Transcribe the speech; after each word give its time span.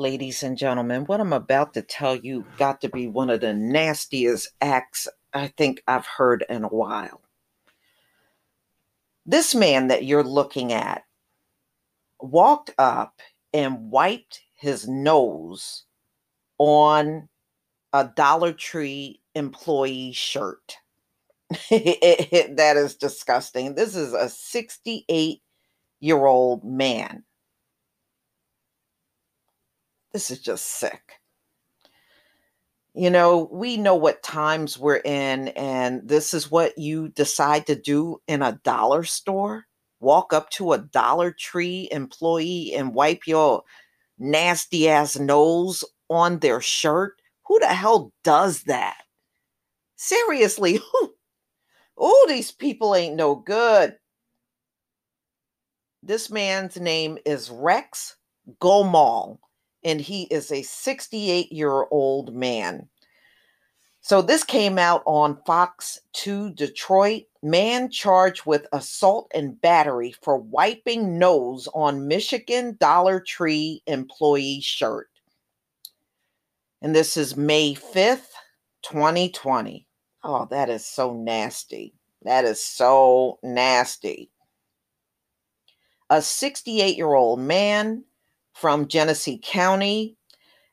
Ladies 0.00 0.42
and 0.42 0.56
gentlemen, 0.56 1.04
what 1.04 1.20
I'm 1.20 1.34
about 1.34 1.74
to 1.74 1.82
tell 1.82 2.16
you 2.16 2.46
got 2.56 2.80
to 2.80 2.88
be 2.88 3.06
one 3.06 3.28
of 3.28 3.42
the 3.42 3.52
nastiest 3.52 4.48
acts 4.62 5.06
I 5.34 5.48
think 5.48 5.82
I've 5.86 6.06
heard 6.06 6.44
in 6.48 6.64
a 6.64 6.68
while. 6.68 7.20
This 9.26 9.54
man 9.54 9.88
that 9.88 10.04
you're 10.04 10.24
looking 10.24 10.72
at 10.72 11.04
walked 12.18 12.70
up 12.78 13.20
and 13.52 13.90
wiped 13.90 14.40
his 14.56 14.88
nose 14.88 15.84
on 16.58 17.28
a 17.92 18.10
Dollar 18.16 18.54
Tree 18.54 19.20
employee 19.34 20.12
shirt. 20.12 20.76
that 21.70 22.74
is 22.76 22.94
disgusting. 22.94 23.74
This 23.74 23.94
is 23.94 24.14
a 24.14 24.30
68 24.30 25.42
year 26.00 26.24
old 26.24 26.64
man 26.64 27.24
this 30.12 30.30
is 30.30 30.40
just 30.40 30.66
sick. 30.66 31.20
You 32.94 33.10
know, 33.10 33.48
we 33.52 33.76
know 33.76 33.94
what 33.94 34.22
times 34.22 34.76
we're 34.76 34.96
in, 34.96 35.48
and 35.48 36.06
this 36.06 36.34
is 36.34 36.50
what 36.50 36.76
you 36.76 37.08
decide 37.10 37.66
to 37.66 37.76
do 37.76 38.20
in 38.26 38.42
a 38.42 38.60
dollar 38.64 39.04
store. 39.04 39.66
Walk 40.00 40.32
up 40.32 40.50
to 40.50 40.72
a 40.72 40.78
Dollar 40.78 41.30
Tree 41.30 41.88
employee 41.92 42.72
and 42.74 42.94
wipe 42.94 43.26
your 43.26 43.62
nasty 44.18 44.88
ass 44.88 45.16
nose 45.16 45.84
on 46.08 46.40
their 46.40 46.60
shirt. 46.60 47.20
Who 47.46 47.60
the 47.60 47.68
hell 47.68 48.12
does 48.24 48.64
that? 48.64 48.96
Seriously, 49.96 50.80
who? 50.92 51.14
Oh, 51.96 52.26
these 52.28 52.50
people 52.50 52.94
ain't 52.96 53.14
no 53.14 53.36
good. 53.36 53.96
This 56.02 56.30
man's 56.30 56.80
name 56.80 57.18
is 57.26 57.50
Rex 57.50 58.16
Gomall 58.60 59.38
and 59.84 60.00
he 60.00 60.24
is 60.24 60.50
a 60.52 60.62
68 60.62 61.52
year 61.52 61.86
old 61.90 62.34
man. 62.34 62.88
So 64.02 64.22
this 64.22 64.44
came 64.44 64.78
out 64.78 65.02
on 65.04 65.42
Fox 65.44 66.00
2 66.14 66.54
Detroit. 66.54 67.24
Man 67.42 67.90
charged 67.90 68.46
with 68.46 68.66
assault 68.72 69.30
and 69.34 69.60
battery 69.60 70.14
for 70.22 70.38
wiping 70.38 71.18
nose 71.18 71.68
on 71.74 72.08
Michigan 72.08 72.76
Dollar 72.80 73.20
Tree 73.20 73.82
employee 73.86 74.60
shirt. 74.62 75.10
And 76.82 76.94
this 76.94 77.16
is 77.16 77.36
May 77.36 77.74
5th, 77.74 78.32
2020. 78.82 79.86
Oh, 80.24 80.46
that 80.50 80.70
is 80.70 80.86
so 80.86 81.12
nasty. 81.14 81.94
That 82.22 82.44
is 82.44 82.62
so 82.62 83.38
nasty. 83.42 84.30
A 86.08 86.20
68 86.20 86.96
year 86.96 87.14
old 87.14 87.38
man 87.38 88.04
from 88.60 88.88
Genesee 88.88 89.40
County 89.42 90.16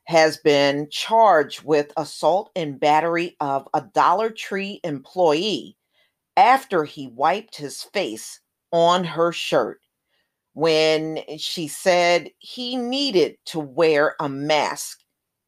has 0.04 0.36
been 0.36 0.88
charged 0.90 1.64
with 1.64 1.90
assault 1.96 2.50
and 2.54 2.78
battery 2.78 3.34
of 3.40 3.66
a 3.72 3.82
Dollar 3.94 4.28
Tree 4.28 4.80
employee 4.84 5.76
after 6.36 6.84
he 6.84 7.08
wiped 7.08 7.56
his 7.56 7.82
face 7.82 8.40
on 8.72 9.04
her 9.04 9.32
shirt 9.32 9.80
when 10.52 11.20
she 11.38 11.66
said 11.66 12.30
he 12.38 12.76
needed 12.76 13.38
to 13.46 13.58
wear 13.58 14.16
a 14.20 14.28
mask 14.28 14.98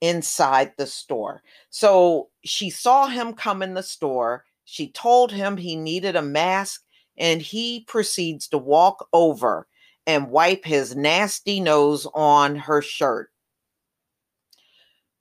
inside 0.01 0.73
the 0.79 0.87
store. 0.87 1.43
So 1.69 2.31
she 2.45 2.71
saw 2.71 3.07
him 3.07 3.35
come 3.35 3.63
in 3.63 3.75
the 3.75 3.83
store. 3.83 4.45
She 4.65 4.93
told 4.93 5.31
him 5.31 5.57
he 5.57 5.77
needed 5.77 6.17
a 6.17 6.23
mask, 6.23 6.83
and 7.19 7.43
he 7.43 7.85
proceeds 7.87 8.49
to 8.49 8.59
walk 8.59 9.09
over 9.13 9.67
and 10.11 10.29
wipe 10.29 10.65
his 10.65 10.97
nasty 10.97 11.61
nose 11.61 12.07
on 12.15 12.57
her 12.57 12.83
shirt. 12.83 13.31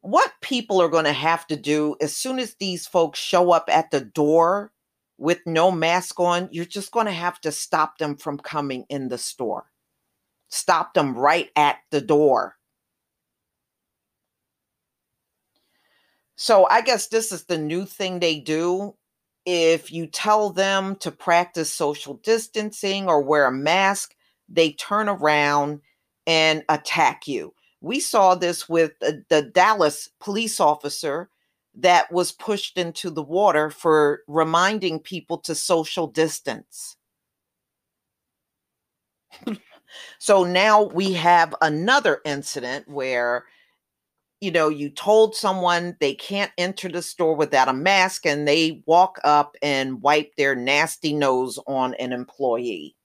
What 0.01 0.33
people 0.41 0.81
are 0.81 0.89
going 0.89 1.05
to 1.05 1.13
have 1.13 1.45
to 1.47 1.55
do 1.55 1.95
as 2.01 2.15
soon 2.15 2.39
as 2.39 2.55
these 2.55 2.87
folks 2.87 3.19
show 3.19 3.51
up 3.51 3.65
at 3.67 3.91
the 3.91 4.01
door 4.01 4.71
with 5.19 5.39
no 5.45 5.69
mask 5.69 6.19
on, 6.19 6.49
you're 6.51 6.65
just 6.65 6.91
going 6.91 7.05
to 7.05 7.11
have 7.11 7.39
to 7.41 7.51
stop 7.51 7.99
them 7.99 8.15
from 8.15 8.39
coming 8.39 8.85
in 8.89 9.09
the 9.09 9.17
store. 9.17 9.65
Stop 10.47 10.95
them 10.95 11.15
right 11.15 11.49
at 11.55 11.77
the 11.91 12.01
door. 12.01 12.55
So 16.35 16.65
I 16.65 16.81
guess 16.81 17.07
this 17.07 17.31
is 17.31 17.43
the 17.45 17.57
new 17.59 17.85
thing 17.85 18.19
they 18.19 18.39
do. 18.39 18.95
If 19.45 19.91
you 19.91 20.07
tell 20.07 20.49
them 20.49 20.95
to 21.01 21.11
practice 21.11 21.71
social 21.71 22.15
distancing 22.23 23.07
or 23.07 23.21
wear 23.21 23.45
a 23.45 23.51
mask, 23.51 24.15
they 24.49 24.73
turn 24.73 25.09
around 25.09 25.81
and 26.27 26.63
attack 26.69 27.27
you. 27.27 27.53
We 27.81 27.99
saw 27.99 28.35
this 28.35 28.67
with 28.67 28.91
the, 28.99 29.23
the 29.29 29.41
Dallas 29.41 30.09
police 30.19 30.59
officer 30.59 31.29
that 31.75 32.11
was 32.11 32.31
pushed 32.31 32.77
into 32.77 33.09
the 33.09 33.23
water 33.23 33.69
for 33.69 34.21
reminding 34.27 34.99
people 34.99 35.37
to 35.39 35.55
social 35.55 36.07
distance. 36.07 36.97
so 40.19 40.43
now 40.43 40.83
we 40.83 41.13
have 41.13 41.55
another 41.61 42.19
incident 42.25 42.87
where 42.87 43.45
you 44.41 44.51
know 44.51 44.69
you 44.69 44.89
told 44.89 45.35
someone 45.35 45.95
they 45.99 46.13
can't 46.13 46.51
enter 46.57 46.89
the 46.89 47.01
store 47.01 47.35
without 47.35 47.67
a 47.67 47.73
mask 47.73 48.25
and 48.25 48.47
they 48.47 48.81
walk 48.85 49.19
up 49.23 49.55
and 49.61 50.01
wipe 50.01 50.35
their 50.35 50.55
nasty 50.55 51.13
nose 51.13 51.59
on 51.67 51.93
an 51.95 52.11
employee 52.13 52.95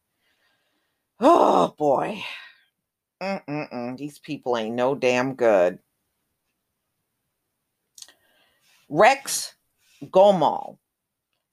Oh 1.26 1.74
boy. 1.78 2.22
Mm-mm-mm. 3.22 3.96
These 3.96 4.18
people 4.18 4.58
ain't 4.58 4.74
no 4.74 4.94
damn 4.94 5.34
good. 5.34 5.78
Rex 8.90 9.54
Gomall, 10.04 10.76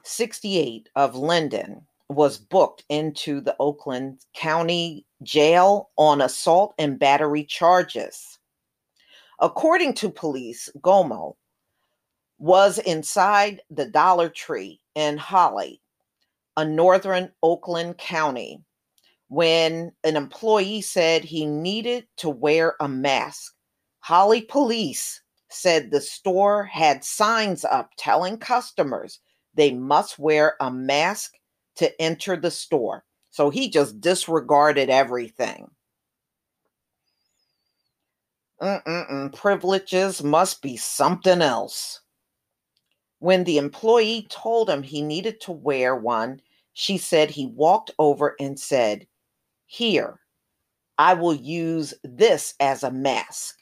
68 0.03 0.89
of 0.97 1.15
Linden, 1.15 1.87
was 2.09 2.37
booked 2.37 2.83
into 2.89 3.39
the 3.39 3.55
Oakland 3.61 4.19
County 4.33 5.05
Jail 5.23 5.91
on 5.95 6.19
assault 6.19 6.73
and 6.77 6.99
battery 6.99 7.45
charges. 7.45 8.39
According 9.39 9.93
to 9.93 10.09
police, 10.09 10.67
Gomo 10.81 11.35
was 12.39 12.77
inside 12.77 13.61
the 13.69 13.85
Dollar 13.85 14.27
Tree 14.27 14.81
in 14.95 15.15
Holly, 15.15 15.81
a 16.57 16.66
northern 16.66 17.31
Oakland 17.41 17.97
county, 17.97 18.66
when 19.31 19.93
an 20.03 20.17
employee 20.17 20.81
said 20.81 21.23
he 21.23 21.45
needed 21.45 22.05
to 22.17 22.28
wear 22.28 22.75
a 22.81 22.87
mask. 22.89 23.53
Holly 24.01 24.41
police 24.41 25.22
said 25.49 25.89
the 25.89 26.01
store 26.01 26.66
had 26.66 27.05
signs 27.05 27.63
up 27.63 27.91
telling 27.97 28.37
customers 28.37 29.22
they 29.53 29.72
must 29.72 30.19
wear 30.19 30.57
a 30.59 30.69
mask 30.69 31.35
to 31.78 32.01
enter 32.01 32.35
the 32.35 32.51
store. 32.51 33.05
So 33.29 33.49
he 33.49 33.69
just 33.69 34.01
disregarded 34.01 34.89
everything. 34.89 35.72
Mm-mm-mm. 38.61 39.34
Privileges 39.34 40.22
must 40.22 40.61
be 40.61 40.75
something 40.75 41.41
else. 41.41 42.01
When 43.19 43.45
the 43.45 43.59
employee 43.59 44.27
told 44.29 44.69
him 44.69 44.84
he 44.84 45.01
needed 45.01 45.39
to 45.41 45.53
wear 45.53 45.95
one, 45.95 46.41
she 46.73 46.97
said 46.97 47.29
he 47.29 47.45
walked 47.45 47.91
over 47.97 48.35
and 48.37 48.59
said, 48.59 49.07
here, 49.72 50.20
I 50.97 51.14
will 51.14 51.34
use 51.34 51.94
this 52.03 52.56
as 52.59 52.84
a 52.84 52.91
mask, 52.91 53.56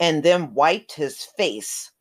and 0.00 0.22
then 0.22 0.54
wiped 0.54 0.92
his 0.92 1.24
face 1.36 1.92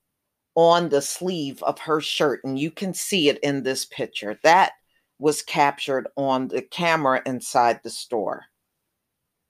on 0.56 0.88
the 0.88 1.02
sleeve 1.02 1.62
of 1.64 1.80
her 1.80 2.00
shirt, 2.00 2.40
and 2.46 2.58
you 2.58 2.72
can 2.72 2.94
see 2.94 3.28
it 3.28 3.38
in 3.40 3.64
this 3.64 3.84
picture. 3.84 4.40
That 4.44 4.72
was 5.20 5.42
captured 5.42 6.08
on 6.16 6.48
the 6.48 6.62
camera 6.62 7.22
inside 7.26 7.82
the 7.84 7.90
store. 7.90 8.46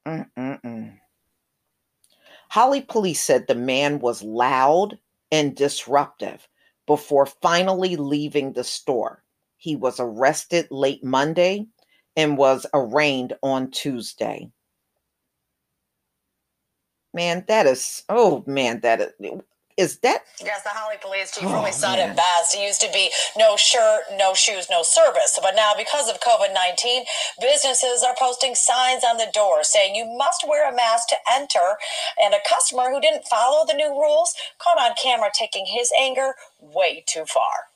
Mm-mm-mm. 0.08 0.98
Holly 2.50 2.82
police 2.82 3.22
said 3.22 3.46
the 3.46 3.54
man 3.54 4.00
was 4.00 4.24
loud 4.24 4.98
and 5.32 5.56
disruptive 5.56 6.48
before 6.88 7.28
finally 7.28 7.98
leaving 7.98 8.54
the 8.54 8.64
store. 8.64 9.24
He 9.58 9.76
was 9.76 10.00
arrested 10.00 10.70
late 10.72 11.04
Monday 11.04 11.68
and 12.16 12.38
was 12.38 12.66
arraigned 12.74 13.34
on 13.42 13.72
Tuesday. 13.72 14.52
Man, 17.14 17.46
that 17.48 17.66
is, 17.66 18.04
oh 18.10 18.44
man, 18.46 18.82
that 18.82 19.00
is, 19.02 19.42
is 19.78 20.00
that? 20.00 20.24
Yes, 20.44 20.64
the 20.64 20.70
Holly 20.70 20.96
Police 21.02 21.36
Chief 21.36 21.44
oh, 21.46 21.54
really 21.54 21.74
said 21.74 22.00
it 22.00 22.16
best. 22.16 22.56
It 22.56 22.64
used 22.64 22.80
to 22.80 22.92
be 22.94 23.10
no 23.38 23.58
shirt, 23.58 24.04
no 24.18 24.34
shoes, 24.34 24.68
no 24.70 24.84
service. 24.84 25.38
But 25.42 25.56
now, 25.56 25.74
because 25.78 26.10
of 26.10 26.22
COVID 26.22 26.54
19, 26.54 27.04
businesses 27.42 28.02
are 28.02 28.16
posting 28.18 28.56
signs 28.56 29.04
on 29.04 29.18
the 29.18 29.28
door 29.34 29.64
saying 29.64 29.96
you 29.96 30.06
must 30.06 30.48
wear 30.48 30.72
a 30.72 30.76
mask 30.76 31.10
to 31.10 31.18
enter. 31.30 31.76
And 32.22 32.34
a 32.34 32.40
customer 32.48 32.90
who 32.90 33.02
didn't 33.02 33.28
follow 33.28 33.66
the 33.66 33.74
new 33.74 33.90
rules 33.90 34.34
caught 34.60 34.80
on 34.80 34.96
camera 35.02 35.30
taking 35.34 35.66
his 35.66 35.92
anger 36.00 36.36
way 36.62 37.04
too 37.06 37.26
far. 37.26 37.75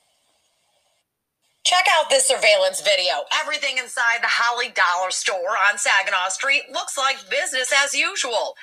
Check 1.64 1.84
out 1.98 2.08
this 2.08 2.26
surveillance 2.26 2.80
video. 2.80 3.24
Everything 3.40 3.76
inside 3.78 4.22
the 4.22 4.28
Holly 4.28 4.70
Dollar 4.70 5.10
store 5.10 5.56
on 5.68 5.78
Saginaw 5.78 6.28
Street 6.30 6.62
looks 6.72 6.96
like 6.96 7.30
business 7.30 7.72
as 7.84 7.94
usual 7.94 8.54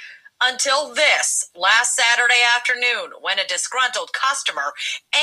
until 0.42 0.94
this 0.94 1.50
last 1.56 1.96
Saturday 1.96 2.42
afternoon 2.56 3.12
when 3.22 3.40
a 3.40 3.48
disgruntled 3.48 4.12
customer 4.14 4.74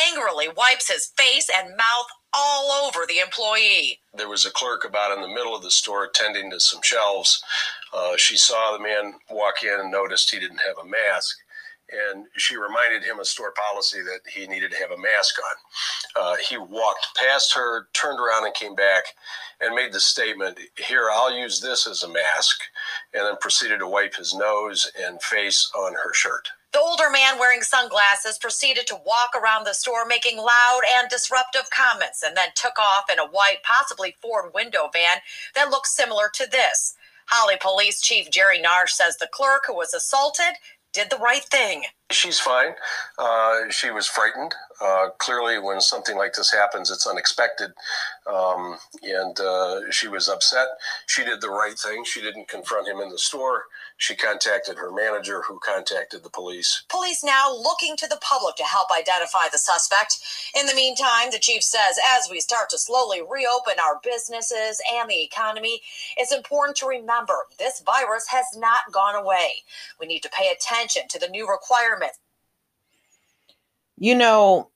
angrily 0.09 0.49
wipes 0.57 0.91
his 0.91 1.13
face 1.17 1.51
and 1.55 1.77
mouth 1.77 2.07
all 2.33 2.73
over 2.87 3.07
the 3.07 3.19
employee. 3.19 4.01
There 4.13 4.29
was 4.29 4.47
a 4.47 4.51
clerk 4.51 4.85
about 4.85 5.17
in 5.17 5.23
the 5.23 5.35
middle 5.35 5.55
of 5.55 5.63
the 5.63 5.71
store 5.71 6.09
tending 6.13 6.51
to 6.51 6.61
some 6.61 6.83
shelves. 6.83 7.43
Uh, 7.93 8.17
she 8.17 8.37
saw 8.37 8.73
the 8.73 8.83
man 8.83 9.15
walk 9.31 9.63
in 9.63 9.81
and 9.81 9.91
noticed 9.91 10.31
he 10.31 10.41
didn't 10.41 10.63
have 10.67 10.79
a 10.79 10.89
mask 10.89 11.37
and 11.91 12.27
she 12.37 12.57
reminded 12.57 13.05
him 13.05 13.19
of 13.19 13.27
store 13.27 13.53
policy 13.53 14.01
that 14.01 14.21
he 14.33 14.47
needed 14.47 14.71
to 14.73 14.79
have 14.79 14.91
a 14.91 15.01
mask 15.01 15.37
on. 15.39 16.23
Uh, 16.23 16.37
he 16.49 16.57
walked 16.57 17.09
past 17.17 17.55
her, 17.55 17.89
turned 17.93 18.19
around, 18.19 18.45
and 18.45 18.55
came 18.55 18.75
back 18.75 19.05
and 19.61 19.75
made 19.75 19.93
the 19.93 20.01
statement, 20.01 20.59
Here, 20.77 21.09
I'll 21.13 21.37
use 21.37 21.61
this 21.61 21.87
as 21.87 22.03
a 22.03 22.09
mask, 22.09 22.61
and 23.13 23.27
then 23.27 23.37
proceeded 23.41 23.79
to 23.79 23.89
wipe 23.89 24.15
his 24.15 24.35
nose 24.35 24.91
and 25.01 25.23
face 25.23 25.71
on 25.77 25.93
her 25.95 26.13
shirt. 26.13 26.49
The 26.73 26.81
older 26.81 27.09
man 27.09 27.39
wearing 27.39 27.63
sunglasses 27.63 28.37
proceeded 28.37 28.89
to 28.89 29.01
walk 29.07 29.31
around 29.41 29.65
the 29.65 29.75
store 29.75 30.05
making 30.05 30.39
loud 30.39 30.81
and 30.97 31.09
disruptive 31.09 31.71
comments 31.71 32.21
and 32.21 32.37
then 32.37 32.49
took 32.57 32.81
off 32.81 33.05
in 33.13 33.21
a 33.21 33.29
white, 33.29 33.63
possibly 33.63 34.17
Ford 34.21 34.53
window 34.53 34.91
van 34.93 35.19
that 35.55 35.71
looks 35.71 35.95
similar 35.95 36.29
to 36.35 36.51
this. 36.51 36.97
Holly 37.27 37.57
Police 37.61 38.01
Chief 38.01 38.31
Jerry 38.31 38.61
Narsh 38.61 38.91
says 38.91 39.17
the 39.17 39.29
clerk 39.29 39.65
who 39.67 39.75
was 39.75 39.95
assaulted 39.95 40.55
did 40.95 41.11
the 41.11 41.17
right 41.17 41.45
thing. 41.45 41.83
She's 42.11 42.39
fine. 42.39 42.75
Uh, 43.19 43.69
she 43.71 43.91
was 43.91 44.07
frightened. 44.07 44.55
Uh, 44.81 45.09
clearly, 45.19 45.59
when 45.59 45.81
something 45.81 46.17
like 46.17 46.35
this 46.35 46.53
happens, 46.53 46.91
it's 46.91 47.07
unexpected. 47.07 47.73
Um, 48.33 48.79
and 49.03 49.39
uh, 49.41 49.91
she 49.91 50.09
was 50.09 50.29
upset. 50.29 50.69
She 51.07 51.25
did 51.25 51.41
the 51.41 51.51
right 51.51 51.79
thing. 51.79 52.05
She 52.05 52.23
didn't 52.23 52.49
confront 52.49 52.89
him 52.89 53.01
in 53.01 53.11
the 53.11 53.19
store. 53.19 53.65
She 54.05 54.15
contacted 54.15 54.77
her 54.77 54.93
manager, 54.93 55.41
who 55.41 55.59
contacted 55.61 56.23
the 56.23 56.29
police. 56.29 56.85
Police 56.91 57.25
now 57.25 57.51
looking 57.51 57.97
to 57.97 58.07
the 58.07 58.19
public 58.21 58.55
to 58.57 58.63
help 58.63 58.89
identify 58.91 59.49
the 59.51 59.57
suspect. 59.57 60.19
In 60.55 60.67
the 60.67 60.75
meantime, 60.75 61.31
the 61.33 61.39
chief 61.39 61.63
says 61.63 61.99
as 62.15 62.29
we 62.31 62.41
start 62.41 62.69
to 62.69 62.79
slowly 62.79 63.23
reopen 63.23 63.81
our 63.83 64.01
businesses 64.05 64.79
and 64.93 65.09
the 65.09 65.23
economy, 65.23 65.81
it's 66.19 66.35
important 66.35 66.77
to 66.77 66.87
remember 66.87 67.33
this 67.59 67.81
virus 67.81 68.27
has 68.29 68.45
not 68.55 68.93
gone 68.93 69.15
away. 69.15 69.63
We 69.99 70.07
need 70.07 70.23
to 70.25 70.29
pay 70.29 70.53
attention 70.53 71.09
to 71.09 71.19
the 71.19 71.29
new 71.29 71.49
requirements. 71.49 72.19
You 73.97 74.17
know, 74.17 74.69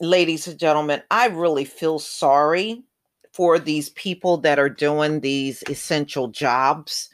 ladies 0.00 0.48
and 0.48 0.58
gentlemen, 0.58 1.02
I 1.10 1.26
really 1.26 1.66
feel 1.66 1.98
sorry 1.98 2.84
for 3.30 3.58
these 3.58 3.90
people 3.90 4.38
that 4.38 4.58
are 4.58 4.70
doing 4.70 5.20
these 5.20 5.62
essential 5.68 6.28
jobs 6.28 7.10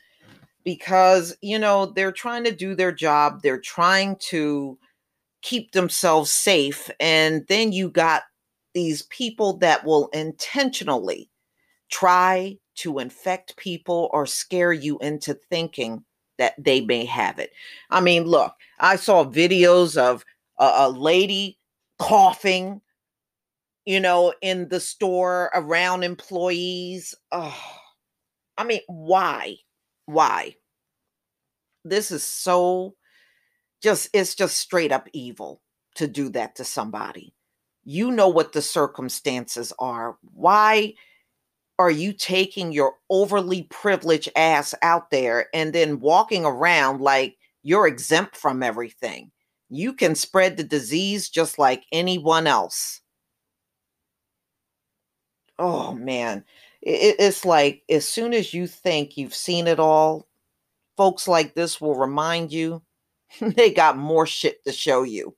because 0.66 1.36
you 1.40 1.58
know 1.58 1.86
they're 1.86 2.12
trying 2.12 2.44
to 2.44 2.50
do 2.50 2.74
their 2.74 2.92
job 2.92 3.40
they're 3.40 3.60
trying 3.60 4.16
to 4.16 4.76
keep 5.40 5.72
themselves 5.72 6.30
safe 6.30 6.90
and 7.00 7.46
then 7.48 7.72
you 7.72 7.88
got 7.88 8.24
these 8.74 9.02
people 9.04 9.56
that 9.56 9.84
will 9.86 10.08
intentionally 10.08 11.30
try 11.88 12.58
to 12.74 12.98
infect 12.98 13.56
people 13.56 14.10
or 14.12 14.26
scare 14.26 14.72
you 14.72 14.98
into 14.98 15.32
thinking 15.32 16.04
that 16.36 16.52
they 16.62 16.82
may 16.82 17.06
have 17.06 17.38
it. 17.38 17.52
I 17.90 18.00
mean 18.00 18.24
look 18.24 18.52
i 18.80 18.96
saw 18.96 19.24
videos 19.24 19.96
of 19.96 20.24
a, 20.58 20.64
a 20.64 20.90
lady 20.90 21.58
coughing 22.00 22.80
you 23.86 24.00
know 24.00 24.34
in 24.42 24.68
the 24.68 24.80
store 24.80 25.50
around 25.54 26.02
employees. 26.02 27.14
Oh 27.30 27.56
i 28.58 28.64
mean 28.64 28.80
why 28.88 29.56
why? 30.06 30.56
This 31.84 32.10
is 32.10 32.22
so 32.22 32.94
just, 33.82 34.08
it's 34.12 34.34
just 34.34 34.58
straight 34.58 34.92
up 34.92 35.08
evil 35.12 35.60
to 35.96 36.06
do 36.08 36.28
that 36.30 36.56
to 36.56 36.64
somebody. 36.64 37.34
You 37.84 38.10
know 38.10 38.28
what 38.28 38.52
the 38.52 38.62
circumstances 38.62 39.72
are. 39.78 40.16
Why 40.34 40.94
are 41.78 41.90
you 41.90 42.12
taking 42.12 42.72
your 42.72 42.94
overly 43.10 43.64
privileged 43.64 44.30
ass 44.34 44.74
out 44.82 45.10
there 45.10 45.48
and 45.54 45.72
then 45.72 46.00
walking 46.00 46.44
around 46.44 47.00
like 47.00 47.36
you're 47.62 47.86
exempt 47.86 48.36
from 48.36 48.62
everything? 48.62 49.30
You 49.68 49.92
can 49.92 50.14
spread 50.14 50.56
the 50.56 50.64
disease 50.64 51.28
just 51.28 51.58
like 51.58 51.84
anyone 51.92 52.46
else. 52.46 53.00
Oh 55.58 55.94
man, 55.94 56.44
it, 56.86 57.16
it's 57.18 57.44
like 57.44 57.82
as 57.90 58.08
soon 58.08 58.32
as 58.32 58.54
you 58.54 58.66
think 58.66 59.16
you've 59.16 59.34
seen 59.34 59.66
it 59.66 59.80
all, 59.80 60.28
folks 60.96 61.26
like 61.28 61.54
this 61.54 61.80
will 61.80 61.96
remind 61.96 62.52
you 62.52 62.82
they 63.40 63.72
got 63.72 63.98
more 63.98 64.26
shit 64.26 64.64
to 64.64 64.72
show 64.72 65.02
you. 65.02 65.36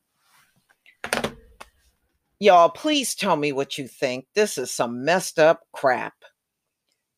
Y'all, 2.38 2.68
please 2.68 3.16
tell 3.16 3.34
me 3.34 3.50
what 3.50 3.78
you 3.78 3.88
think. 3.88 4.26
This 4.34 4.58
is 4.58 4.70
some 4.70 5.04
messed 5.04 5.40
up 5.40 5.62
crap. 5.72 6.14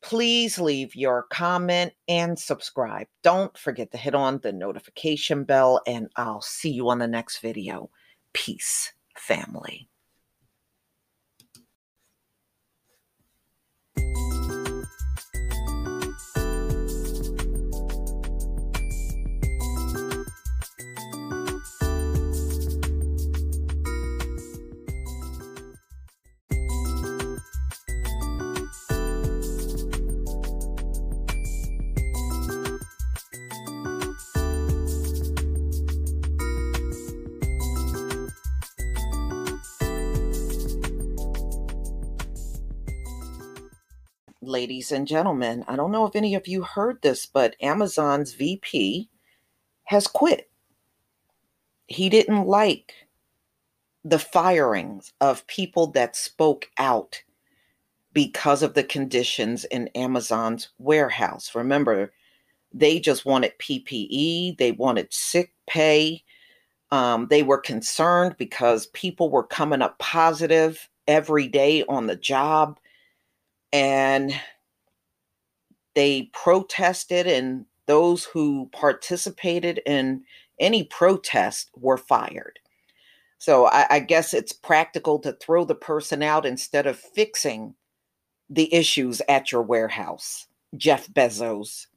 Please 0.01 0.57
leave 0.57 0.95
your 0.95 1.27
comment 1.29 1.93
and 2.07 2.39
subscribe. 2.39 3.05
Don't 3.21 3.55
forget 3.55 3.91
to 3.91 3.97
hit 3.97 4.15
on 4.15 4.39
the 4.39 4.51
notification 4.51 5.43
bell, 5.43 5.79
and 5.85 6.07
I'll 6.15 6.41
see 6.41 6.71
you 6.71 6.89
on 6.89 6.97
the 6.97 7.07
next 7.07 7.37
video. 7.39 7.91
Peace, 8.33 8.93
family. 9.15 9.90
Ladies 44.51 44.91
and 44.91 45.07
gentlemen. 45.07 45.63
I 45.67 45.77
don't 45.77 45.91
know 45.91 46.05
if 46.05 46.15
any 46.15 46.35
of 46.35 46.47
you 46.47 46.61
heard 46.61 47.01
this, 47.01 47.25
but 47.25 47.55
Amazon's 47.61 48.33
VP 48.33 49.09
has 49.85 50.07
quit. 50.07 50.49
He 51.87 52.09
didn't 52.09 52.45
like 52.45 52.93
the 54.03 54.19
firings 54.19 55.13
of 55.21 55.47
people 55.47 55.87
that 55.87 56.15
spoke 56.15 56.69
out 56.77 57.23
because 58.13 58.61
of 58.61 58.73
the 58.73 58.83
conditions 58.83 59.63
in 59.65 59.87
Amazon's 59.95 60.69
warehouse. 60.77 61.55
Remember, 61.55 62.11
they 62.73 62.99
just 62.99 63.25
wanted 63.25 63.57
PPE, 63.57 64.57
they 64.57 64.73
wanted 64.73 65.13
sick 65.13 65.53
pay. 65.65 66.23
Um, 66.91 67.27
they 67.29 67.41
were 67.41 67.57
concerned 67.57 68.35
because 68.37 68.87
people 68.87 69.29
were 69.29 69.45
coming 69.45 69.81
up 69.81 69.97
positive 69.99 70.89
every 71.07 71.47
day 71.47 71.85
on 71.87 72.07
the 72.07 72.17
job 72.17 72.80
and 73.73 74.33
they 75.95 76.29
protested 76.33 77.27
and 77.27 77.65
those 77.87 78.23
who 78.25 78.69
participated 78.71 79.81
in 79.85 80.23
any 80.59 80.83
protest 80.83 81.71
were 81.75 81.97
fired. 81.97 82.59
So 83.37 83.65
I, 83.65 83.87
I 83.89 83.99
guess 83.99 84.33
it's 84.33 84.53
practical 84.53 85.19
to 85.19 85.33
throw 85.33 85.65
the 85.65 85.75
person 85.75 86.21
out 86.21 86.45
instead 86.45 86.85
of 86.85 86.97
fixing 86.97 87.73
the 88.49 88.73
issues 88.73 89.21
at 89.27 89.51
your 89.51 89.63
warehouse. 89.63 90.47
Jeff 90.77 91.07
Bezos. 91.07 91.87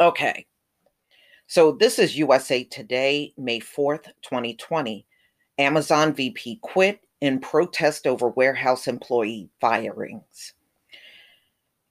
Okay. 0.00 0.46
So 1.46 1.72
this 1.72 1.98
is 1.98 2.18
USA 2.18 2.62
Today, 2.64 3.32
May 3.38 3.60
4th, 3.60 4.04
2020. 4.22 5.06
Amazon 5.58 6.12
VP 6.12 6.60
quit 6.62 7.00
in 7.20 7.40
protest 7.40 8.06
over 8.06 8.28
warehouse 8.28 8.86
employee 8.86 9.50
firings. 9.60 10.54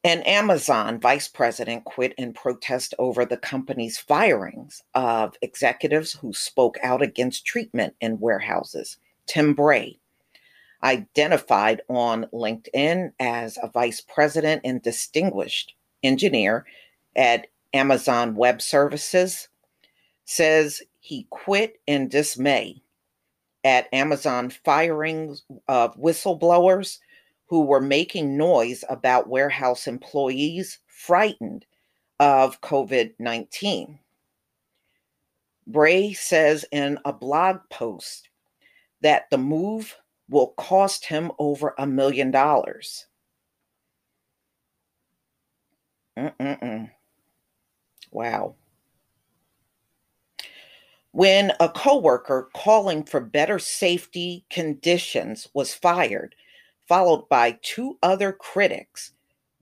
An 0.04 0.22
Amazon 0.22 1.00
vice 1.00 1.28
president 1.28 1.84
quit 1.84 2.14
in 2.18 2.32
protest 2.32 2.94
over 2.98 3.26
the 3.26 3.36
company's 3.36 3.98
firings 3.98 4.82
of 4.94 5.36
executives 5.42 6.14
who 6.14 6.32
spoke 6.32 6.78
out 6.82 7.02
against 7.02 7.46
treatment 7.46 7.94
in 8.00 8.20
warehouses. 8.20 8.98
Tim 9.26 9.54
Bray, 9.54 10.00
identified 10.84 11.82
on 11.90 12.28
LinkedIn 12.32 13.12
as 13.20 13.58
a 13.62 13.70
vice 13.70 14.00
president 14.00 14.62
and 14.64 14.82
distinguished 14.82 15.76
engineer 16.04 16.66
at 17.16 17.48
Amazon 17.74 18.36
Web 18.36 18.62
Services, 18.62 19.50
says 20.24 20.82
he 21.00 21.28
quit 21.32 21.82
in 21.88 22.08
dismay 22.08 22.82
at 23.68 23.94
Amazon 23.94 24.50
firing 24.50 25.36
of 25.68 25.94
whistleblowers 25.98 27.00
who 27.48 27.64
were 27.64 27.82
making 27.82 28.38
noise 28.38 28.86
about 28.90 29.28
warehouse 29.28 29.88
employees 29.88 30.80
frightened 30.88 31.66
of 32.18 32.62
COVID 32.62 33.14
19. 33.20 34.00
Bray 35.68 36.14
says 36.14 36.64
in 36.72 36.98
a 37.04 37.12
blog 37.12 37.58
post 37.70 38.30
that 39.02 39.30
the 39.32 39.38
move 39.38 39.98
will 40.30 40.54
cost 40.58 41.06
him 41.06 41.30
over 41.38 41.76
a 41.78 41.86
million 41.86 42.32
dollars. 42.32 43.06
Wow. 48.12 48.56
When 51.18 51.52
a 51.60 51.68
coworker 51.68 52.48
calling 52.54 53.04
for 53.04 53.20
better 53.20 53.58
safety 53.58 54.46
conditions 54.52 55.48
was 55.52 55.74
fired, 55.74 56.36
followed 56.88 57.28
by 57.28 57.58
two 57.64 57.98
other 58.04 58.32
critics, 58.32 59.14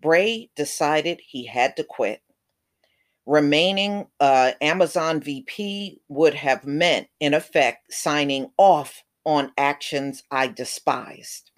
Bray 0.01 0.49
decided 0.57 1.21
he 1.25 1.45
had 1.45 1.77
to 1.77 1.85
quit. 1.85 2.21
Remaining 3.25 4.07
uh, 4.19 4.51
Amazon 4.59 5.21
VP 5.21 6.01
would 6.09 6.33
have 6.33 6.65
meant, 6.65 7.07
in 7.21 7.33
effect, 7.33 7.93
signing 7.93 8.51
off 8.57 9.05
on 9.23 9.53
actions 9.57 10.23
I 10.29 10.47
despised. 10.47 11.51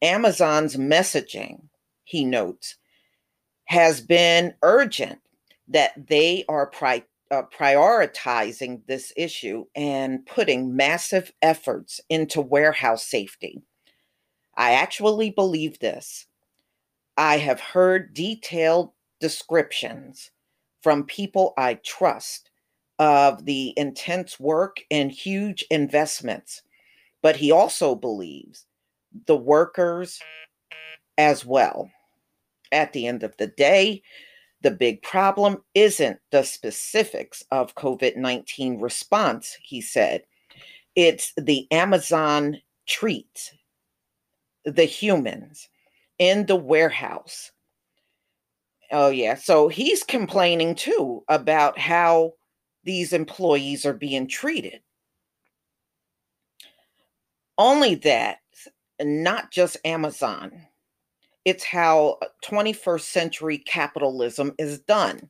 Amazon's 0.00 0.76
messaging, 0.76 1.62
he 2.04 2.24
notes, 2.24 2.76
has 3.64 4.00
been 4.00 4.54
urgent 4.62 5.18
that 5.66 6.06
they 6.06 6.44
are 6.48 6.68
pri- 6.68 7.02
uh, 7.32 7.42
prioritizing 7.44 8.82
this 8.86 9.10
issue 9.16 9.64
and 9.74 10.26
putting 10.26 10.76
massive 10.76 11.32
efforts 11.40 11.98
into 12.10 12.42
warehouse 12.42 13.04
safety. 13.04 13.62
I 14.54 14.72
actually 14.72 15.30
believe 15.30 15.78
this. 15.78 16.26
I 17.16 17.38
have 17.38 17.58
heard 17.58 18.12
detailed 18.12 18.90
descriptions 19.18 20.30
from 20.82 21.04
people 21.04 21.54
I 21.56 21.74
trust 21.74 22.50
of 22.98 23.46
the 23.46 23.72
intense 23.78 24.38
work 24.38 24.80
and 24.90 25.10
huge 25.10 25.64
investments, 25.70 26.60
but 27.22 27.36
he 27.36 27.50
also 27.50 27.94
believes 27.94 28.66
the 29.26 29.36
workers 29.36 30.20
as 31.16 31.46
well. 31.46 31.90
At 32.70 32.92
the 32.92 33.06
end 33.06 33.22
of 33.22 33.36
the 33.38 33.46
day, 33.46 34.02
the 34.62 34.70
big 34.70 35.02
problem 35.02 35.62
isn't 35.74 36.18
the 36.30 36.42
specifics 36.42 37.44
of 37.50 37.74
COVID 37.74 38.16
19 38.16 38.80
response, 38.80 39.56
he 39.62 39.80
said. 39.80 40.22
It's 40.94 41.32
the 41.36 41.66
Amazon 41.70 42.60
treat 42.86 43.52
the 44.64 44.84
humans 44.84 45.68
in 46.18 46.46
the 46.46 46.56
warehouse. 46.56 47.50
Oh, 48.90 49.08
yeah. 49.08 49.34
So 49.34 49.68
he's 49.68 50.04
complaining 50.04 50.74
too 50.74 51.24
about 51.28 51.78
how 51.78 52.34
these 52.84 53.12
employees 53.12 53.86
are 53.86 53.94
being 53.94 54.28
treated. 54.28 54.80
Only 57.56 57.94
that, 57.96 58.38
not 59.00 59.50
just 59.50 59.76
Amazon, 59.84 60.66
it's 61.44 61.64
how 61.64 62.18
21st 62.44 63.00
century 63.00 63.58
capitalism 63.58 64.54
is 64.58 64.80
done. 64.80 65.28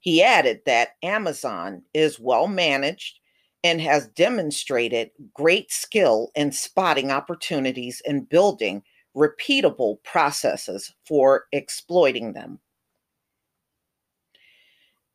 He 0.00 0.22
added 0.22 0.60
that 0.66 0.96
Amazon 1.02 1.82
is 1.94 2.18
well 2.18 2.48
managed 2.48 3.18
and 3.64 3.80
has 3.80 4.08
demonstrated 4.08 5.10
great 5.34 5.70
skill 5.70 6.30
in 6.34 6.50
spotting 6.50 7.10
opportunities 7.10 8.02
and 8.06 8.28
building 8.28 8.82
repeatable 9.16 10.02
processes 10.02 10.92
for 11.06 11.44
exploiting 11.52 12.32
them. 12.32 12.58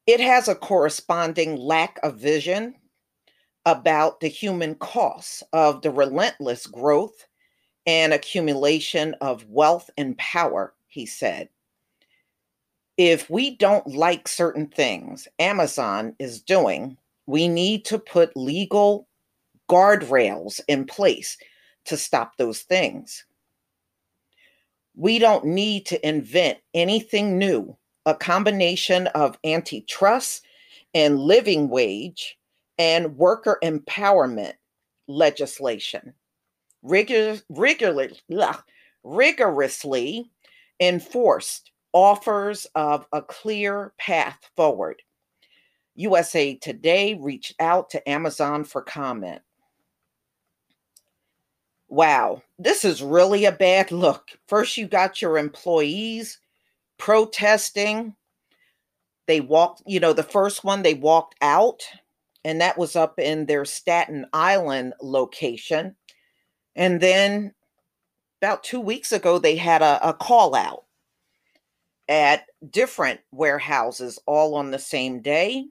It 0.05 0.21
has 0.21 0.47
a 0.47 0.55
corresponding 0.55 1.57
lack 1.57 1.99
of 2.03 2.17
vision 2.17 2.75
about 3.65 4.21
the 4.21 4.29
human 4.29 4.75
costs 4.75 5.43
of 5.51 5.81
the 5.81 5.91
relentless 5.91 6.65
growth 6.65 7.26
and 7.87 8.13
accumulation 8.13 9.15
of 9.21 9.47
wealth 9.47 9.89
and 9.97 10.17
power, 10.17 10.73
he 10.87 11.05
said. 11.05 11.49
If 12.97 13.29
we 13.29 13.55
don't 13.55 13.87
like 13.87 14.27
certain 14.27 14.67
things 14.67 15.27
Amazon 15.39 16.15
is 16.19 16.41
doing, 16.41 16.97
we 17.25 17.47
need 17.47 17.85
to 17.85 17.97
put 17.97 18.35
legal 18.35 19.07
guardrails 19.69 20.59
in 20.67 20.85
place 20.85 21.37
to 21.85 21.95
stop 21.95 22.37
those 22.37 22.61
things. 22.61 23.25
We 24.95 25.19
don't 25.19 25.45
need 25.45 25.85
to 25.87 26.07
invent 26.07 26.59
anything 26.73 27.37
new 27.37 27.77
a 28.05 28.15
combination 28.15 29.07
of 29.07 29.37
antitrust 29.43 30.45
and 30.93 31.19
living 31.19 31.67
wage 31.67 32.37
and 32.79 33.17
worker 33.17 33.59
empowerment 33.61 34.53
legislation 35.09 36.13
rigor, 36.87 37.39
rigorously, 37.49 38.19
rigorously 39.03 40.29
enforced 40.79 41.71
offers 41.93 42.67
of 42.75 43.05
a 43.11 43.21
clear 43.21 43.93
path 43.97 44.49
forward. 44.55 45.01
USA 45.95 46.55
Today 46.55 47.15
reached 47.15 47.55
out 47.59 47.89
to 47.89 48.09
Amazon 48.09 48.63
for 48.63 48.81
comment. 48.81 49.41
Wow, 51.89 52.43
this 52.59 52.83
is 52.83 53.01
really 53.01 53.45
a 53.45 53.51
bad 53.51 53.91
look. 53.91 54.29
First, 54.47 54.77
you 54.77 54.87
got 54.87 55.21
your 55.21 55.37
employees 55.37 56.39
protesting. 56.97 58.13
They 59.25 59.41
walked, 59.41 59.83
you 59.85 59.99
know, 59.99 60.13
the 60.13 60.23
first 60.23 60.63
one 60.63 60.83
they 60.83 60.93
walked 60.93 61.35
out, 61.41 61.81
and 62.43 62.61
that 62.61 62.77
was 62.77 62.95
up 62.95 63.19
in 63.19 63.45
their 63.45 63.65
Staten 63.65 64.25
Island 64.33 64.93
location. 65.01 65.95
And 66.77 67.01
then 67.01 67.53
about 68.39 68.63
two 68.63 68.79
weeks 68.79 69.11
ago, 69.11 69.39
they 69.39 69.55
had 69.55 69.81
a, 69.81 70.09
a 70.09 70.13
call 70.13 70.55
out 70.55 70.83
at 72.07 72.45
different 72.69 73.19
warehouses 73.31 74.19
all 74.27 74.55
on 74.55 74.71
the 74.71 74.79
same 74.79 75.21
day. 75.21 75.65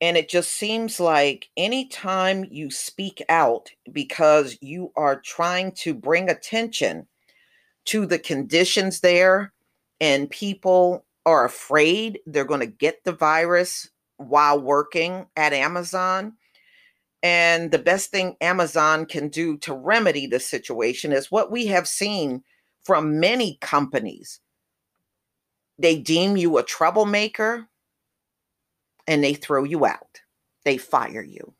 And 0.00 0.16
it 0.16 0.28
just 0.28 0.52
seems 0.52 1.00
like 1.00 1.50
anytime 1.56 2.44
you 2.50 2.70
speak 2.70 3.22
out 3.28 3.70
because 3.90 4.56
you 4.60 4.92
are 4.96 5.20
trying 5.20 5.72
to 5.72 5.94
bring 5.94 6.30
attention 6.30 7.06
to 7.86 8.06
the 8.06 8.18
conditions 8.18 9.00
there, 9.00 9.52
and 10.00 10.30
people 10.30 11.04
are 11.26 11.44
afraid 11.44 12.20
they're 12.26 12.44
going 12.44 12.60
to 12.60 12.66
get 12.66 13.02
the 13.04 13.12
virus 13.12 13.90
while 14.16 14.60
working 14.60 15.26
at 15.36 15.52
Amazon. 15.52 16.34
And 17.24 17.70
the 17.70 17.78
best 17.78 18.10
thing 18.10 18.36
Amazon 18.42 19.06
can 19.06 19.28
do 19.28 19.56
to 19.58 19.72
remedy 19.72 20.26
the 20.26 20.38
situation 20.38 21.10
is 21.10 21.32
what 21.32 21.50
we 21.50 21.64
have 21.68 21.88
seen 21.88 22.44
from 22.82 23.18
many 23.18 23.56
companies. 23.62 24.40
They 25.78 25.98
deem 25.98 26.36
you 26.36 26.58
a 26.58 26.62
troublemaker 26.62 27.66
and 29.06 29.24
they 29.24 29.32
throw 29.32 29.64
you 29.64 29.86
out, 29.86 30.20
they 30.66 30.76
fire 30.76 31.22
you. 31.22 31.54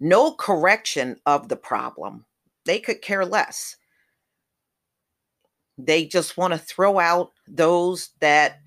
No 0.00 0.32
correction 0.32 1.20
of 1.26 1.48
the 1.48 1.56
problem. 1.56 2.24
They 2.64 2.78
could 2.78 3.02
care 3.02 3.26
less. 3.26 3.76
They 5.76 6.06
just 6.06 6.38
want 6.38 6.54
to 6.54 6.58
throw 6.58 6.98
out 6.98 7.32
those 7.46 8.10
that 8.20 8.60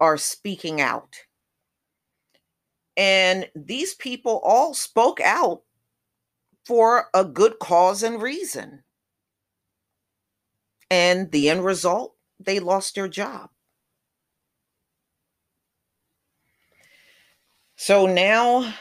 are 0.00 0.18
speaking 0.18 0.80
out. 0.80 1.16
And 2.96 3.48
these 3.54 3.94
people 3.94 4.40
all 4.44 4.74
spoke 4.74 5.20
out 5.20 5.62
for 6.64 7.08
a 7.12 7.24
good 7.24 7.58
cause 7.58 8.02
and 8.02 8.22
reason. 8.22 8.82
And 10.90 11.30
the 11.30 11.50
end 11.50 11.64
result, 11.64 12.14
they 12.38 12.60
lost 12.60 12.94
their 12.94 13.08
job. 13.08 13.50
So 17.76 18.06
now 18.06 18.74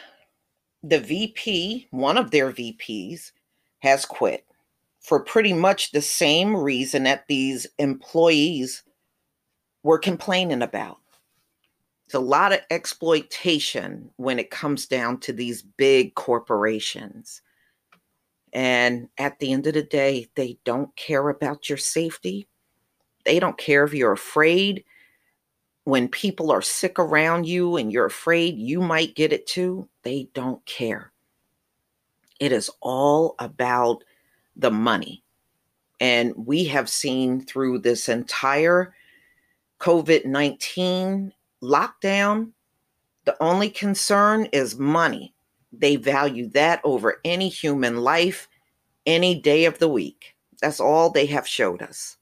the 0.84 1.00
VP, 1.00 1.88
one 1.92 2.18
of 2.18 2.32
their 2.32 2.52
VPs, 2.52 3.32
has 3.80 4.06
quit 4.06 4.46
for 5.00 5.20
pretty 5.20 5.54
much 5.54 5.92
the 5.92 6.02
same 6.02 6.56
reason 6.56 7.04
that 7.04 7.26
these 7.28 7.68
employees 7.80 8.84
were 9.82 10.00
complaining 10.00 10.62
about. 10.62 11.00
It's 12.06 12.16
a 12.16 12.20
lot 12.20 12.54
of 12.54 12.60
exploitation 12.70 14.10
when 14.18 14.40
it 14.40 14.52
comes 14.52 14.88
down 14.88 15.20
to 15.22 15.34
these 15.34 15.62
big 15.62 16.16
corporations. 16.16 17.42
And 18.52 19.10
at 19.18 19.40
the 19.40 19.52
end 19.52 19.66
of 19.68 19.74
the 19.74 19.84
day, 19.84 20.28
they 20.36 20.60
don't 20.64 20.96
care 20.96 21.30
about 21.30 21.70
your 21.70 21.78
safety. 21.78 22.48
They 23.26 23.40
don't 23.40 23.58
care 23.58 23.84
if 23.84 23.94
you're 23.94 24.12
afraid 24.12 24.84
when 25.86 26.08
people 26.08 26.52
are 26.52 26.62
sick 26.62 26.98
around 27.00 27.48
you 27.48 27.78
and 27.78 27.92
you're 27.92 28.06
afraid 28.06 28.58
you 28.58 28.80
might 28.80 29.16
get 29.16 29.34
it 29.34 29.48
too. 29.48 29.90
They 30.04 30.30
don't 30.34 30.64
care. 30.66 31.12
It 32.40 32.52
is 32.52 32.70
all 32.82 33.36
about 33.40 34.04
the 34.56 34.72
money. 34.72 35.24
And 36.00 36.34
we 36.36 36.66
have 36.66 36.90
seen 36.90 37.42
through 37.42 37.80
this 37.80 38.10
entire 38.10 38.94
COVID 39.80 40.26
19 40.26 41.34
lockdown, 41.64 42.52
the 43.26 43.42
only 43.42 43.70
concern 43.70 44.46
is 44.52 44.78
money. 44.78 45.34
They 45.72 45.96
value 45.96 46.50
that 46.50 46.82
over 46.84 47.22
any 47.24 47.50
human 47.50 47.98
life, 47.98 48.48
any 49.06 49.40
day 49.40 49.66
of 49.66 49.80
the 49.80 49.88
week. 49.88 50.36
That's 50.62 50.80
all 50.80 51.10
they 51.10 51.26
have 51.28 51.48
showed 51.48 51.82
us. 51.82 52.18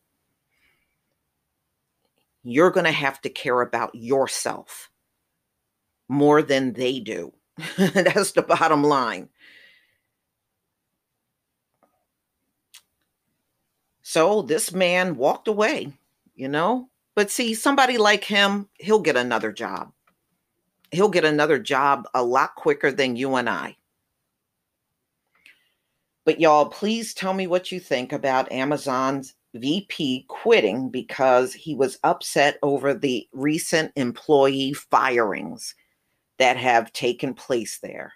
You're 2.44 2.72
going 2.72 2.86
to 2.86 2.92
have 2.92 3.22
to 3.22 3.30
care 3.30 3.62
about 3.62 3.94
yourself 3.94 4.90
more 6.08 6.42
than 6.42 6.74
they 6.74 7.00
do. 7.00 7.34
That's 7.78 8.32
the 8.32 8.42
bottom 8.42 8.84
line. 8.84 9.30
So 14.02 14.42
this 14.42 14.74
man 14.74 15.16
walked 15.16 15.48
away, 15.48 15.94
you 16.36 16.48
know? 16.48 16.90
But 17.22 17.30
see, 17.30 17.54
somebody 17.54 18.00
like 18.00 18.24
him, 18.24 18.68
he'll 18.80 19.00
get 19.00 19.16
another 19.16 19.52
job. 19.52 19.92
He'll 20.90 21.08
get 21.08 21.24
another 21.24 21.60
job 21.60 22.08
a 22.16 22.24
lot 22.24 22.56
quicker 22.56 22.92
than 22.92 23.16
you 23.16 23.36
and 23.36 23.48
I. 23.48 23.78
But 26.26 26.40
y'all, 26.40 26.66
please 26.66 27.14
tell 27.14 27.36
me 27.36 27.46
what 27.46 27.72
you 27.72 27.80
think 27.80 28.12
about 28.12 28.52
Amazon's 28.52 29.36
VP 29.54 30.26
quitting 30.30 30.90
because 30.90 31.54
he 31.54 31.76
was 31.76 32.00
upset 32.04 32.58
over 32.64 32.92
the 32.92 33.28
recent 33.34 33.92
employee 33.96 34.74
firings 34.74 35.76
that 36.40 36.58
have 36.58 36.92
taken 36.92 37.36
place 37.36 37.78
there. 37.84 38.14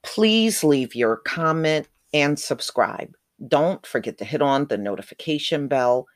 Please 0.00 0.64
leave 0.64 0.94
your 0.94 1.18
comment 1.18 1.86
and 2.14 2.38
subscribe. 2.38 3.14
Don't 3.46 3.84
forget 3.84 4.16
to 4.16 4.24
hit 4.24 4.40
on 4.40 4.68
the 4.68 4.78
notification 4.78 5.68
bell, 5.68 6.06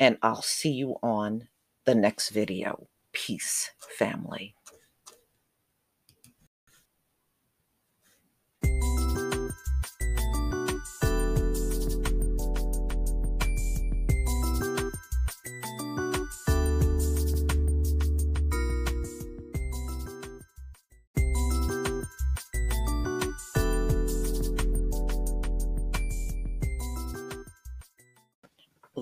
and 0.00 0.18
I'll 0.22 0.42
see 0.42 0.72
you 0.72 0.96
on 1.02 1.48
the 1.86 1.94
next 1.94 2.30
video. 2.30 2.88
Peace, 3.12 3.70
family. 3.98 4.56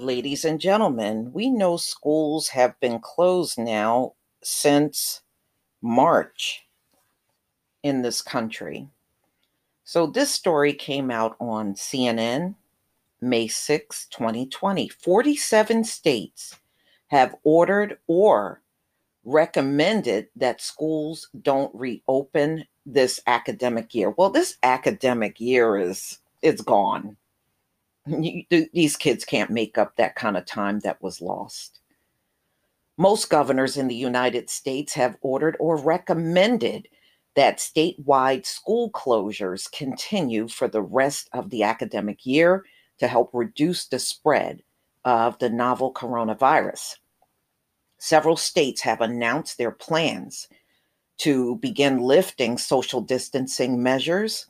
Ladies 0.03 0.45
and 0.45 0.61
gentlemen, 0.61 1.33
we 1.33 1.51
know 1.51 1.77
schools 1.77 2.49
have 2.49 2.79
been 2.81 3.01
closed 3.01 3.59
now 3.59 4.15
since 4.43 5.23
March 5.83 6.67
in 7.83 8.03
this 8.03 8.23
country. 8.23 8.89
So, 9.85 10.07
this 10.07 10.31
story 10.31 10.73
came 10.73 11.11
out 11.11 11.37
on 11.41 11.75
CNN 11.75 12.55
May 13.21 13.49
6, 13.49 14.07
2020. 14.07 14.89
47 14.89 15.85
states 15.85 16.57
have 17.09 17.35
ordered 17.43 17.99
or 18.07 18.63
recommended 19.25 20.29
that 20.37 20.61
schools 20.61 21.29
don't 21.43 21.75
reopen 21.75 22.65
this 22.87 23.21
academic 23.27 23.95
year. 23.95 24.11
Well, 24.11 24.31
this 24.31 24.57
academic 24.63 25.41
year 25.41 25.77
is 25.77 26.19
it's 26.43 26.63
gone 26.63 27.17
these 28.73 28.97
kids 28.97 29.25
can't 29.25 29.51
make 29.51 29.79
up 29.79 29.97
that 29.97 30.14
kind 30.14 30.37
of 30.37 30.47
time 30.47 30.81
that 30.81 31.03
was 31.03 31.21
lost. 31.21 31.81
Most 32.97 33.31
governors 33.31 33.77
in 33.77 33.88
the 33.88 33.94
United 33.94 34.51
States 34.51 34.92
have 34.94 35.16
ordered 35.21 35.57
or 35.61 35.77
recommended 35.77 36.88
that 37.37 37.59
statewide 37.59 38.44
school 38.44 38.90
closures 38.90 39.71
continue 39.71 40.49
for 40.49 40.66
the 40.66 40.83
rest 40.83 41.29
of 41.33 41.51
the 41.51 41.62
academic 41.62 42.27
year 42.27 42.64
to 42.99 43.07
help 43.07 43.31
reduce 43.33 43.87
the 43.87 43.99
spread 43.99 44.62
of 45.05 45.38
the 45.38 45.49
novel 45.49 45.92
coronavirus. 45.92 46.97
Several 47.99 48.37
states 48.37 48.81
have 48.83 49.01
announced 49.01 49.59
their 49.59 49.71
plans 49.71 50.49
to 51.18 51.57
begin 51.57 51.99
lifting 51.99 52.59
social 52.59 53.01
distancing 53.01 53.83
measures 53.83 54.47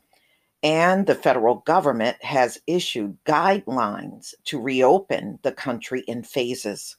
and 0.63 1.07
the 1.07 1.15
federal 1.15 1.57
government 1.57 2.17
has 2.23 2.61
issued 2.67 3.17
guidelines 3.25 4.35
to 4.45 4.61
reopen 4.61 5.39
the 5.43 5.53
country 5.53 6.03
in 6.09 6.23
phases. 6.23 6.97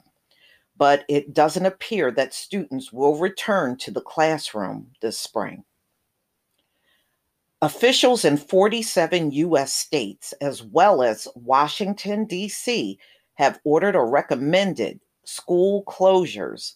But 0.78 1.04
it 1.10 1.34
doesn't 1.34 1.66
appear 1.66 2.10
that 2.12 2.34
students 2.34 2.94
will 2.94 3.18
return 3.18 3.76
to 3.78 3.92
the 3.92 4.02
classroom 4.02 4.92
this 5.02 5.20
spring. 5.20 5.66
Officials 7.62 8.24
in 8.24 8.38
47 8.38 9.32
U.S. 9.32 9.74
states, 9.74 10.34
as 10.40 10.64
well 10.64 11.04
as 11.04 11.28
Washington, 11.36 12.24
D.C., 12.24 12.98
have 13.34 13.60
ordered 13.66 13.98
or 13.98 14.10
recommended 14.10 15.02
school 15.26 15.84
closures 15.84 16.76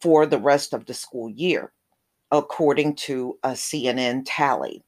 for 0.00 0.24
the 0.24 0.38
rest 0.38 0.72
of 0.72 0.86
the 0.86 0.94
school 0.94 1.28
year, 1.28 1.72
according 2.30 2.94
to 2.94 3.38
a 3.42 3.50
CNN 3.50 4.22
tally. 4.24 4.82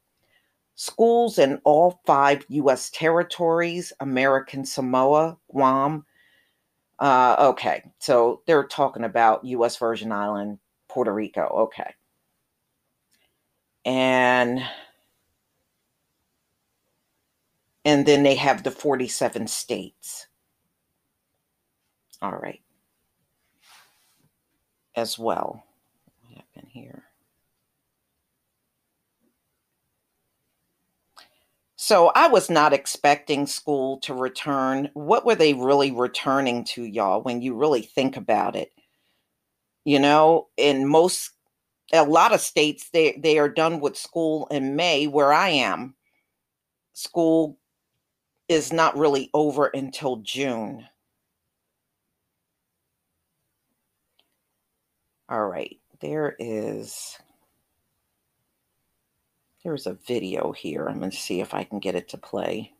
Schools 0.76 1.38
in 1.38 1.60
all 1.64 2.00
five 2.04 2.44
U.S. 2.48 2.90
territories, 2.90 3.92
American 4.00 4.64
Samoa, 4.64 5.38
Guam. 5.50 6.04
Uh, 6.98 7.36
okay, 7.38 7.82
so 7.98 8.42
they're 8.46 8.66
talking 8.66 9.04
about 9.04 9.44
U.S. 9.44 9.76
Virgin 9.76 10.10
Island, 10.10 10.58
Puerto 10.88 11.12
Rico. 11.12 11.42
Okay. 11.42 11.94
And 13.84 14.64
and 17.84 18.06
then 18.06 18.22
they 18.22 18.34
have 18.34 18.62
the 18.62 18.70
47 18.70 19.46
states. 19.46 20.26
All 22.22 22.32
right. 22.32 22.62
As 24.96 25.18
well. 25.18 25.62
What 26.22 26.38
happened 26.38 26.70
here? 26.72 27.04
So 31.86 32.10
I 32.14 32.28
was 32.28 32.48
not 32.48 32.72
expecting 32.72 33.46
school 33.46 33.98
to 33.98 34.14
return. 34.14 34.88
What 34.94 35.26
were 35.26 35.34
they 35.34 35.52
really 35.52 35.92
returning 35.92 36.64
to, 36.72 36.82
y'all, 36.82 37.20
when 37.20 37.42
you 37.42 37.54
really 37.54 37.82
think 37.82 38.16
about 38.16 38.56
it? 38.56 38.72
You 39.84 39.98
know, 39.98 40.48
in 40.56 40.88
most, 40.88 41.32
a 41.92 42.02
lot 42.04 42.32
of 42.32 42.40
states, 42.40 42.88
they, 42.88 43.20
they 43.22 43.38
are 43.38 43.50
done 43.50 43.80
with 43.80 43.98
school 43.98 44.46
in 44.50 44.76
May, 44.76 45.08
where 45.08 45.30
I 45.30 45.50
am. 45.50 45.94
School 46.94 47.58
is 48.48 48.72
not 48.72 48.96
really 48.96 49.28
over 49.34 49.66
until 49.66 50.16
June. 50.22 50.86
All 55.28 55.46
right, 55.46 55.78
there 56.00 56.34
is 56.38 57.18
there's 59.64 59.86
a 59.86 59.94
video 60.06 60.52
here. 60.52 60.86
I'm 60.86 60.98
going 60.98 61.10
to 61.10 61.16
see 61.16 61.40
if 61.40 61.54
I 61.54 61.64
can 61.64 61.80
get 61.80 61.96
it 61.96 62.08
to 62.10 62.18
play. 62.18 62.72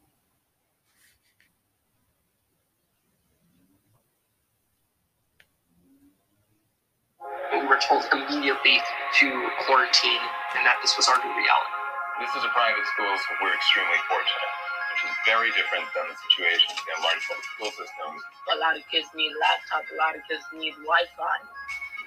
we 7.55 7.71
were 7.71 7.81
told 7.81 8.05
immediately 8.13 8.77
to 9.17 9.29
quarantine 9.65 10.25
and 10.53 10.63
that 10.69 10.77
this 10.83 10.93
was 11.01 11.09
our 11.09 11.17
new 11.17 11.33
reality. 11.33 11.77
This 12.21 12.29
is 12.37 12.45
a 12.45 12.53
private 12.53 12.85
school, 12.93 13.09
so 13.09 13.29
we're 13.41 13.57
extremely 13.57 13.97
fortunate, 14.05 14.55
which 14.93 15.03
is 15.09 15.15
very 15.25 15.49
different 15.57 15.89
than 15.97 16.05
the 16.13 16.17
situation 16.29 16.77
in 16.77 16.95
large 17.01 17.25
public 17.25 17.47
school 17.57 17.73
systems. 17.73 18.21
A 18.53 18.59
lot 18.61 18.77
of 18.77 18.85
kids 18.93 19.09
need 19.17 19.33
laptops, 19.41 19.89
a 19.89 19.97
lot 19.97 20.13
of 20.13 20.21
kids 20.29 20.45
need 20.53 20.77
Wi 20.83 21.09
Fi. 21.17 21.37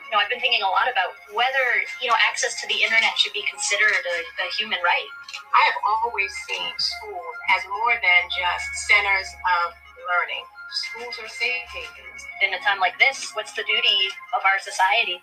You 0.07 0.15
know, 0.15 0.23
I've 0.23 0.31
been 0.31 0.39
thinking 0.39 0.63
a 0.63 0.71
lot 0.71 0.87
about 0.87 1.19
whether, 1.35 1.67
you 1.99 2.07
know, 2.07 2.15
access 2.23 2.55
to 2.63 2.65
the 2.71 2.79
internet 2.79 3.11
should 3.19 3.35
be 3.35 3.43
considered 3.43 3.91
a, 3.91 4.17
a 4.23 4.47
human 4.55 4.79
right. 4.79 5.09
I 5.51 5.61
have 5.67 5.77
always 5.83 6.31
seen 6.47 6.71
schools 6.79 7.35
as 7.51 7.67
more 7.67 7.91
than 7.99 8.21
just 8.31 8.87
centers 8.87 9.27
of 9.27 9.75
learning. 10.07 10.47
Schools 10.87 11.15
are 11.19 11.27
safe 11.27 11.67
havens. 11.75 12.23
In 12.39 12.55
a 12.55 12.59
time 12.63 12.79
like 12.79 12.95
this, 12.95 13.35
what's 13.35 13.51
the 13.51 13.67
duty 13.67 13.99
of 14.31 14.47
our 14.47 14.63
society? 14.63 15.19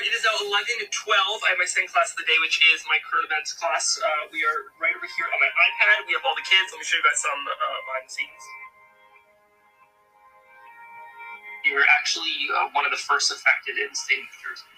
It 0.00 0.16
is 0.16 0.24
now 0.24 0.32
11 0.48 0.80
to 0.80 0.88
12. 0.88 1.44
I 1.44 1.52
have 1.52 1.60
my 1.60 1.68
second 1.68 1.92
class 1.92 2.16
of 2.16 2.16
the 2.16 2.24
day, 2.24 2.40
which 2.40 2.56
is 2.72 2.80
my 2.88 2.96
current 3.04 3.28
events 3.28 3.52
class. 3.52 4.00
Uh, 4.00 4.32
we 4.32 4.40
are 4.48 4.72
right 4.80 4.96
over 4.96 5.04
here 5.04 5.28
on 5.28 5.36
my 5.36 5.52
iPad. 5.52 6.08
We 6.08 6.16
have 6.16 6.24
all 6.24 6.32
the 6.32 6.46
kids. 6.48 6.72
Let 6.72 6.80
me 6.80 6.88
show 6.88 6.96
you 6.96 7.04
guys 7.04 7.20
some 7.20 7.36
uh, 7.44 7.80
behind 7.84 8.08
the 8.08 8.12
scenes. 8.16 8.44
You 11.68 11.76
were 11.76 11.84
actually 12.00 12.32
uh, 12.48 12.72
one 12.72 12.88
of 12.88 12.92
the 12.96 13.02
first 13.04 13.28
affected 13.28 13.76
in 13.76 13.92
the 13.92 13.98
state 14.00 14.24
of 14.24 14.28
New 14.28 14.40
Jersey. 14.40 14.68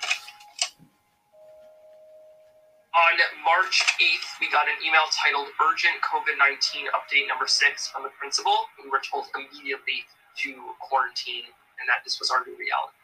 On 2.93 3.15
March 3.47 3.79
8th, 4.03 4.43
we 4.43 4.51
got 4.51 4.67
an 4.67 4.75
email 4.83 5.07
titled 5.15 5.55
Urgent 5.63 6.03
COVID 6.03 6.35
19 6.35 6.91
Update 6.99 7.31
Number 7.31 7.47
6 7.47 7.55
from 7.95 8.03
the 8.03 8.13
principal. 8.19 8.67
We 8.83 8.91
were 8.91 9.01
told 9.07 9.31
immediately 9.39 10.03
to 10.43 10.75
quarantine 10.83 11.47
and 11.79 11.87
that 11.87 12.03
this 12.03 12.19
was 12.19 12.35
our 12.35 12.43
new 12.43 12.59
reality. 12.59 13.02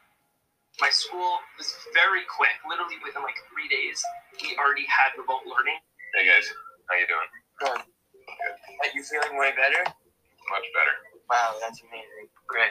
My 0.80 0.94
school 0.94 1.42
was 1.58 1.74
very 1.90 2.22
quick, 2.30 2.54
literally 2.62 3.02
within 3.02 3.26
like 3.26 3.34
three 3.50 3.66
days, 3.66 3.98
we 4.38 4.54
already 4.62 4.86
had 4.86 5.10
remote 5.18 5.42
learning. 5.42 5.74
Hey 6.14 6.30
guys, 6.30 6.46
how 6.86 6.94
you 6.94 7.06
doing? 7.10 7.30
Good. 7.58 7.82
Are 7.82 8.90
you 8.94 9.02
feeling 9.02 9.34
way 9.42 9.50
better? 9.58 9.82
Much 9.82 10.66
better. 10.70 10.94
Wow, 11.26 11.58
that's 11.58 11.82
amazing. 11.82 12.30
Great. 12.46 12.70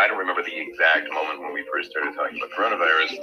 I 0.00 0.08
don't 0.08 0.16
remember 0.16 0.40
the 0.40 0.56
exact 0.56 1.12
moment 1.12 1.44
when 1.44 1.52
we 1.52 1.60
first 1.68 1.92
started 1.92 2.16
talking 2.16 2.40
about 2.40 2.56
coronavirus. 2.56 3.20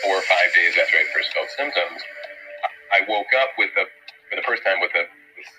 Four 0.00 0.16
or 0.16 0.24
five 0.24 0.48
days 0.56 0.72
after 0.80 0.96
I 0.96 1.04
first 1.12 1.36
felt 1.36 1.52
symptoms, 1.52 2.00
I 2.96 3.04
woke 3.12 3.28
up 3.36 3.52
with 3.60 3.76
a, 3.76 3.84
for 4.32 4.40
the 4.40 4.46
first 4.48 4.64
time 4.64 4.80
with 4.80 4.96
a 4.96 5.04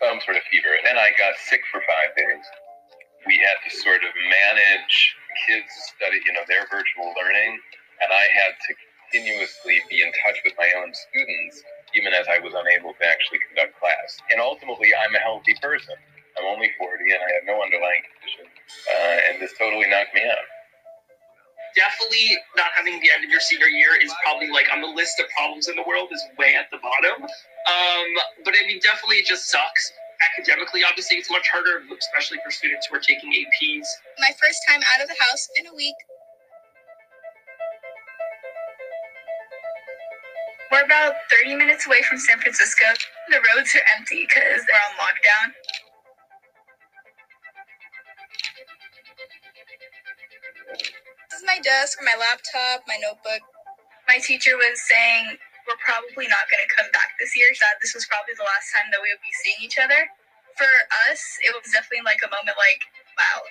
some 0.01 0.17
sort 0.25 0.41
of 0.41 0.43
fever, 0.49 0.73
and 0.73 0.83
then 0.89 0.97
I 0.97 1.13
got 1.21 1.37
sick 1.37 1.61
for 1.69 1.79
five 1.85 2.17
days. 2.17 2.45
We 3.27 3.37
had 3.43 3.59
to 3.67 3.71
sort 3.75 4.01
of 4.07 4.11
manage 4.15 5.15
kids 5.45 5.67
study, 5.91 6.23
you 6.25 6.33
know, 6.33 6.47
their 6.47 6.63
virtual 6.71 7.11
learning, 7.19 7.59
and 7.99 8.09
I 8.09 8.25
had 8.39 8.55
to 8.55 8.71
continuously 9.11 9.83
be 9.91 10.01
in 10.01 10.11
touch 10.23 10.39
with 10.47 10.55
my 10.57 10.71
own 10.79 10.95
students, 10.95 11.63
even 11.93 12.15
as 12.15 12.27
I 12.31 12.39
was 12.39 12.55
unable 12.55 12.95
to 12.95 13.03
actually 13.03 13.43
conduct 13.51 13.75
class. 13.79 14.17
And 14.31 14.39
ultimately, 14.39 14.95
I'm 14.95 15.13
a 15.15 15.19
healthy 15.19 15.55
person. 15.61 15.95
I'm 16.39 16.47
only 16.47 16.71
40 16.77 17.03
and 17.03 17.19
I 17.19 17.29
have 17.35 17.45
no 17.49 17.59
underlying 17.59 18.03
condition, 18.13 18.45
uh, 18.47 19.17
and 19.27 19.41
this 19.41 19.57
totally 19.57 19.89
knocked 19.89 20.13
me 20.13 20.21
out. 20.23 20.45
Definitely 21.75 22.37
not 22.55 22.71
having 22.73 23.01
the 23.01 23.09
end 23.11 23.25
of 23.25 23.29
your 23.29 23.41
senior 23.41 23.67
year 23.67 23.97
is 24.01 24.13
probably 24.23 24.49
like 24.49 24.71
on 24.71 24.81
the 24.81 24.87
list 24.87 25.19
of 25.19 25.27
problems 25.35 25.67
in 25.67 25.75
the 25.75 25.83
world 25.85 26.09
is 26.11 26.23
way 26.39 26.55
at 26.55 26.69
the 26.71 26.77
bottom. 26.79 27.21
Um, 27.21 28.07
but 28.45 28.53
I 28.55 28.65
mean, 28.65 28.79
definitely 28.81 29.17
it 29.17 29.27
just 29.27 29.49
sucks. 29.49 29.91
Academically, 30.21 30.81
obviously, 30.87 31.17
it's 31.17 31.29
much 31.29 31.47
harder, 31.51 31.83
especially 31.99 32.39
for 32.43 32.51
students 32.51 32.87
who 32.87 32.97
are 32.97 32.99
taking 33.01 33.31
APs. 33.31 33.85
My 34.19 34.31
first 34.41 34.61
time 34.67 34.81
out 34.95 35.01
of 35.01 35.07
the 35.07 35.15
house 35.19 35.47
in 35.59 35.67
a 35.67 35.75
week. 35.75 35.95
We're 40.71 40.83
about 40.85 41.13
30 41.31 41.55
minutes 41.55 41.85
away 41.87 42.01
from 42.09 42.17
San 42.17 42.39
Francisco. 42.39 42.85
The 43.29 43.37
roads 43.55 43.75
are 43.75 43.85
empty 43.97 44.25
because 44.27 44.65
they're 44.65 44.83
on 44.89 44.95
lockdown. 44.97 45.53
This 51.29 51.39
is 51.39 51.45
my 51.45 51.59
desk, 51.61 51.99
my 52.03 52.15
laptop, 52.19 52.83
my 52.87 52.97
notebook. 53.01 53.41
My 54.07 54.19
teacher 54.19 54.57
was 54.57 54.81
saying 54.87 55.37
we're 55.67 55.79
probably 55.83 56.31
not 56.31 56.47
going 56.47 56.63
to 56.63 56.71
come 56.71 56.87
back 56.95 57.13
this 57.19 57.35
year. 57.35 57.51
That 57.59 57.77
this 57.83 57.91
was 57.91 58.07
probably 58.07 58.33
the 58.39 58.47
last 58.47 58.71
time 58.71 58.87
that 58.95 59.03
we 59.03 59.11
would 59.11 59.21
be 59.21 59.35
seeing 59.43 59.59
each 59.59 59.77
other. 59.77 60.07
For 60.55 60.71
us, 61.11 61.21
it 61.43 61.53
was 61.53 61.69
definitely 61.69 62.07
like 62.07 62.23
a 62.23 62.31
moment 62.31 62.57
like, 62.57 62.81
wow. 63.19 63.43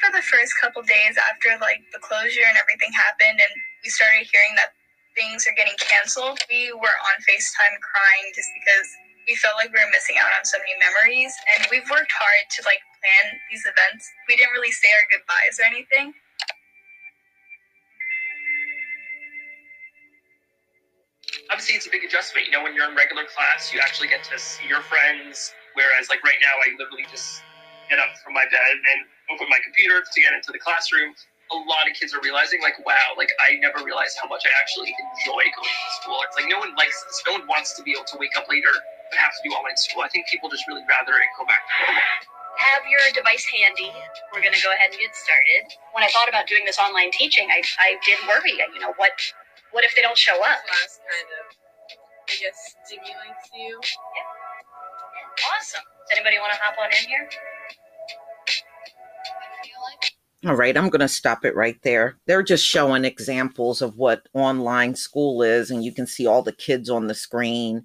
For 0.00 0.10
the 0.10 0.24
first 0.24 0.58
couple 0.58 0.82
days 0.82 1.14
after 1.14 1.54
like 1.62 1.84
the 1.94 2.02
closure 2.02 2.42
and 2.42 2.58
everything 2.58 2.90
happened, 2.90 3.38
and 3.38 3.52
we 3.86 3.92
started 3.92 4.26
hearing 4.26 4.58
that 4.58 4.74
things 5.14 5.46
are 5.46 5.54
getting 5.54 5.76
canceled, 5.78 6.40
we 6.50 6.74
were 6.74 6.96
on 7.12 7.16
FaceTime 7.22 7.76
crying 7.84 8.26
just 8.34 8.50
because 8.56 8.88
we 9.28 9.38
felt 9.38 9.54
like 9.54 9.70
we 9.70 9.78
were 9.78 9.92
missing 9.94 10.18
out 10.18 10.32
on 10.34 10.42
so 10.42 10.58
many 10.58 10.74
memories. 10.82 11.30
And 11.54 11.70
we've 11.70 11.86
worked 11.86 12.10
hard 12.10 12.44
to 12.58 12.60
like 12.66 12.82
plan 12.98 13.38
these 13.52 13.62
events. 13.62 14.08
We 14.26 14.34
didn't 14.34 14.56
really 14.56 14.74
say 14.74 14.90
our 14.90 15.06
goodbyes 15.12 15.54
or 15.62 15.66
anything. 15.70 16.16
Obviously 21.62 21.78
it's 21.78 21.86
a 21.86 21.94
big 21.94 22.02
adjustment. 22.02 22.42
You 22.42 22.58
know, 22.58 22.66
when 22.66 22.74
you're 22.74 22.90
in 22.90 22.98
regular 22.98 23.22
class, 23.30 23.70
you 23.70 23.78
actually 23.78 24.10
get 24.10 24.26
to 24.26 24.34
see 24.34 24.66
your 24.66 24.82
friends. 24.82 25.54
Whereas, 25.78 26.10
like 26.10 26.18
right 26.26 26.42
now, 26.42 26.58
I 26.58 26.74
literally 26.74 27.06
just 27.06 27.38
get 27.86 28.02
up 28.02 28.10
from 28.26 28.34
my 28.34 28.42
bed 28.50 28.74
and 28.74 29.06
open 29.30 29.46
my 29.46 29.62
computer 29.62 30.02
to 30.02 30.18
get 30.18 30.34
into 30.34 30.50
the 30.50 30.58
classroom. 30.58 31.14
A 31.54 31.58
lot 31.70 31.86
of 31.86 31.94
kids 31.94 32.18
are 32.18 32.22
realizing, 32.26 32.58
like, 32.66 32.82
wow, 32.82 33.14
like 33.14 33.30
I 33.46 33.62
never 33.62 33.78
realized 33.78 34.18
how 34.18 34.26
much 34.26 34.42
I 34.42 34.50
actually 34.58 34.90
enjoy 34.90 35.46
going 35.54 35.70
to 35.70 35.90
school. 36.02 36.18
It's 36.26 36.34
like 36.34 36.50
no 36.50 36.58
one 36.58 36.74
likes 36.74 36.98
this. 37.06 37.22
No 37.30 37.38
one 37.38 37.46
wants 37.46 37.78
to 37.78 37.86
be 37.86 37.94
able 37.94 38.10
to 38.10 38.18
wake 38.18 38.34
up 38.34 38.50
later 38.50 38.74
and 38.74 39.14
have 39.22 39.30
to 39.30 39.40
do 39.46 39.54
online 39.54 39.78
school. 39.78 40.02
I 40.02 40.10
think 40.10 40.26
people 40.26 40.50
just 40.50 40.66
really 40.66 40.82
rather 40.82 41.14
it 41.14 41.30
go 41.38 41.46
back 41.46 41.62
to. 41.62 41.94
Have 42.58 42.82
your 42.90 43.06
device 43.14 43.46
handy. 43.54 43.94
We're 44.34 44.42
going 44.42 44.52
to 44.52 44.64
go 44.66 44.74
ahead 44.74 44.90
and 44.90 44.98
get 44.98 45.14
started. 45.14 45.78
When 45.94 46.02
I 46.02 46.10
thought 46.10 46.26
about 46.26 46.50
doing 46.50 46.66
this 46.66 46.82
online 46.82 47.14
teaching, 47.14 47.46
I, 47.54 47.62
I 47.78 47.96
did 48.02 48.18
worry. 48.26 48.58
You 48.58 48.82
know, 48.82 48.92
what 48.98 49.14
what 49.72 49.84
if 49.84 49.94
they 49.94 50.02
don't 50.02 50.16
show 50.16 50.36
up? 50.36 50.64
Class 50.66 51.00
kind 51.02 51.28
of, 51.40 51.56
I 52.28 52.34
guess, 52.40 52.76
stimulates 52.84 53.50
you. 53.54 53.80
Yeah. 53.82 55.56
Awesome. 55.58 55.82
Does 56.08 56.18
anybody 56.18 56.38
want 56.38 56.52
to 56.52 56.58
hop 56.62 56.76
on 56.78 56.90
in 56.90 57.08
here? 57.08 57.28
All 60.44 60.56
right, 60.56 60.76
I'm 60.76 60.88
going 60.88 61.00
to 61.00 61.08
stop 61.08 61.44
it 61.44 61.54
right 61.54 61.80
there. 61.82 62.16
They're 62.26 62.42
just 62.42 62.66
showing 62.66 63.04
examples 63.04 63.80
of 63.80 63.96
what 63.96 64.28
online 64.34 64.96
school 64.96 65.42
is, 65.42 65.70
and 65.70 65.84
you 65.84 65.92
can 65.92 66.06
see 66.06 66.26
all 66.26 66.42
the 66.42 66.52
kids 66.52 66.90
on 66.90 67.06
the 67.06 67.14
screen 67.14 67.84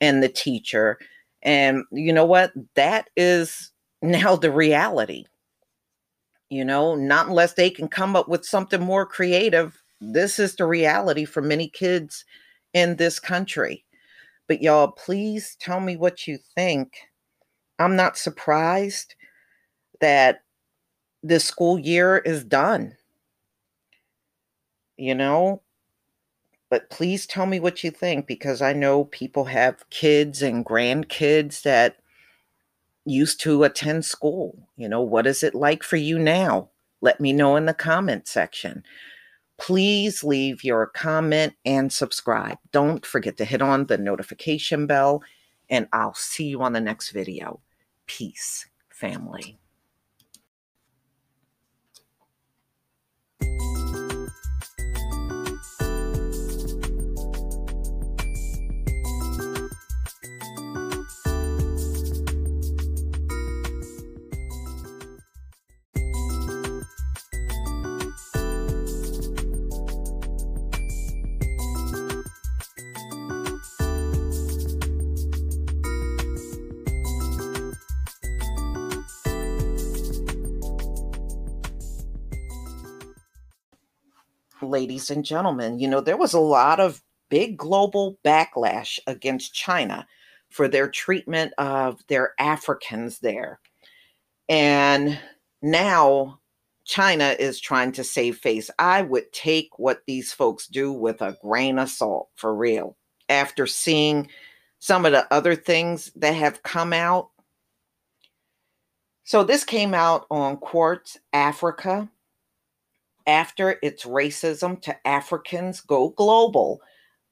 and 0.00 0.22
the 0.22 0.28
teacher. 0.28 0.98
And 1.42 1.82
you 1.90 2.12
know 2.12 2.24
what? 2.24 2.52
That 2.74 3.10
is 3.16 3.72
now 4.00 4.36
the 4.36 4.52
reality. 4.52 5.24
You 6.50 6.64
know, 6.64 6.94
not 6.94 7.26
unless 7.26 7.54
they 7.54 7.68
can 7.68 7.88
come 7.88 8.14
up 8.14 8.28
with 8.28 8.46
something 8.46 8.80
more 8.80 9.04
creative. 9.04 9.82
This 10.00 10.38
is 10.38 10.54
the 10.54 10.66
reality 10.66 11.24
for 11.24 11.42
many 11.42 11.68
kids 11.68 12.24
in 12.72 12.96
this 12.96 13.18
country. 13.18 13.84
But 14.46 14.62
y'all, 14.62 14.92
please 14.92 15.56
tell 15.60 15.80
me 15.80 15.96
what 15.96 16.26
you 16.26 16.38
think. 16.54 16.98
I'm 17.78 17.96
not 17.96 18.16
surprised 18.16 19.14
that 20.00 20.42
this 21.22 21.44
school 21.44 21.78
year 21.78 22.18
is 22.18 22.44
done. 22.44 22.96
You 24.96 25.14
know, 25.14 25.62
but 26.70 26.90
please 26.90 27.26
tell 27.26 27.46
me 27.46 27.60
what 27.60 27.82
you 27.82 27.90
think 27.90 28.26
because 28.26 28.60
I 28.60 28.72
know 28.72 29.04
people 29.04 29.44
have 29.44 29.88
kids 29.90 30.42
and 30.42 30.64
grandkids 30.64 31.62
that 31.62 31.96
used 33.04 33.40
to 33.42 33.64
attend 33.64 34.04
school. 34.04 34.58
You 34.76 34.88
know, 34.88 35.00
what 35.00 35.26
is 35.26 35.42
it 35.42 35.54
like 35.54 35.82
for 35.82 35.96
you 35.96 36.18
now? 36.18 36.68
Let 37.00 37.20
me 37.20 37.32
know 37.32 37.56
in 37.56 37.66
the 37.66 37.74
comment 37.74 38.28
section. 38.28 38.82
Please 39.58 40.22
leave 40.24 40.64
your 40.64 40.86
comment 40.86 41.54
and 41.64 41.92
subscribe. 41.92 42.58
Don't 42.72 43.04
forget 43.04 43.36
to 43.36 43.44
hit 43.44 43.60
on 43.60 43.86
the 43.86 43.98
notification 43.98 44.86
bell, 44.86 45.22
and 45.68 45.88
I'll 45.92 46.14
see 46.14 46.46
you 46.46 46.62
on 46.62 46.72
the 46.72 46.80
next 46.80 47.10
video. 47.10 47.60
Peace, 48.06 48.66
family. 48.88 49.58
Ladies 84.70 85.10
and 85.10 85.24
gentlemen. 85.24 85.78
You 85.78 85.88
know, 85.88 86.00
there 86.00 86.16
was 86.16 86.34
a 86.34 86.40
lot 86.40 86.80
of 86.80 87.02
big 87.28 87.56
global 87.56 88.18
backlash 88.24 88.98
against 89.06 89.54
China 89.54 90.06
for 90.50 90.68
their 90.68 90.88
treatment 90.88 91.52
of 91.58 92.00
their 92.08 92.34
Africans 92.38 93.18
there. 93.18 93.60
And 94.48 95.18
now 95.60 96.40
China 96.84 97.36
is 97.38 97.60
trying 97.60 97.92
to 97.92 98.04
save 98.04 98.38
face. 98.38 98.70
I 98.78 99.02
would 99.02 99.30
take 99.32 99.78
what 99.78 100.02
these 100.06 100.32
folks 100.32 100.66
do 100.66 100.90
with 100.92 101.20
a 101.20 101.36
grain 101.42 101.78
of 101.78 101.90
salt 101.90 102.28
for 102.34 102.54
real. 102.54 102.96
After 103.28 103.66
seeing 103.66 104.30
some 104.78 105.04
of 105.04 105.12
the 105.12 105.30
other 105.32 105.54
things 105.54 106.10
that 106.16 106.34
have 106.34 106.62
come 106.62 106.92
out. 106.92 107.30
So, 109.24 109.44
this 109.44 109.64
came 109.64 109.92
out 109.92 110.26
on 110.30 110.56
Quartz 110.56 111.18
Africa 111.34 112.08
after 113.28 113.78
its 113.82 114.04
racism 114.04 114.80
to 114.82 115.06
Africans 115.06 115.80
go 115.82 116.08
global. 116.08 116.80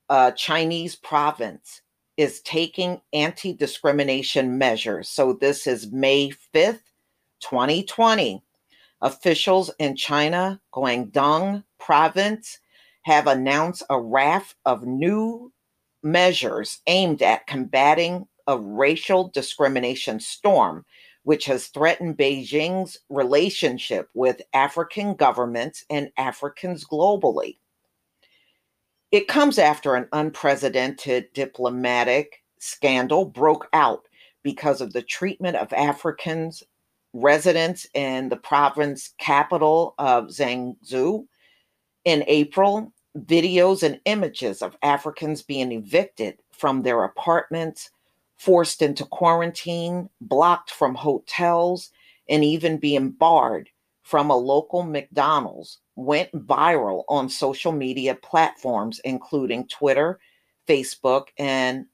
A 0.08 0.32
Chinese 0.36 0.94
province 0.94 1.82
is 2.16 2.40
taking 2.42 3.00
anti 3.12 3.52
discrimination 3.52 4.56
measures. 4.56 5.08
So, 5.08 5.32
this 5.32 5.66
is 5.66 5.90
May 5.90 6.30
5th, 6.54 6.82
2020. 7.40 8.42
Officials 9.02 9.70
in 9.78 9.96
China, 9.96 10.60
Guangdong 10.72 11.64
province, 11.78 12.60
have 13.02 13.26
announced 13.26 13.82
a 13.90 14.00
raft 14.00 14.56
of 14.64 14.86
new 14.86 15.52
measures 16.02 16.80
aimed 16.86 17.22
at 17.22 17.46
combating 17.46 18.26
a 18.46 18.58
racial 18.58 19.28
discrimination 19.28 20.20
storm, 20.20 20.84
which 21.26 21.44
has 21.46 21.66
threatened 21.66 22.16
Beijing's 22.16 23.00
relationship 23.08 24.08
with 24.14 24.40
African 24.54 25.14
governments 25.14 25.84
and 25.90 26.08
Africans 26.16 26.84
globally. 26.86 27.56
It 29.10 29.26
comes 29.26 29.58
after 29.58 29.96
an 29.96 30.06
unprecedented 30.12 31.32
diplomatic 31.32 32.44
scandal 32.60 33.24
broke 33.24 33.68
out 33.72 34.06
because 34.44 34.80
of 34.80 34.92
the 34.92 35.02
treatment 35.02 35.56
of 35.56 35.72
Africans 35.72 36.62
residents 37.12 37.88
in 37.92 38.28
the 38.28 38.36
province 38.36 39.12
capital 39.18 39.96
of 39.98 40.26
Guangzhou. 40.26 41.26
In 42.04 42.22
April, 42.28 42.92
videos 43.18 43.82
and 43.82 44.00
images 44.04 44.62
of 44.62 44.76
Africans 44.80 45.42
being 45.42 45.72
evicted 45.72 46.38
from 46.52 46.82
their 46.82 47.02
apartments, 47.02 47.90
forced 48.36 48.82
into 48.82 49.04
quarantine, 49.04 50.08
blocked 50.20 50.70
from 50.70 50.94
hotels, 50.94 51.90
and 52.28 52.44
even 52.44 52.78
being 52.78 53.10
barred 53.10 53.70
from 54.02 54.30
a 54.30 54.36
local 54.36 54.82
McDonald's 54.84 55.80
went 55.96 56.30
viral 56.46 57.04
on 57.08 57.28
social 57.28 57.72
media 57.72 58.14
platforms, 58.14 59.00
including 59.04 59.66
Twitter, 59.66 60.20
Facebook, 60.68 61.24
and 61.38 61.86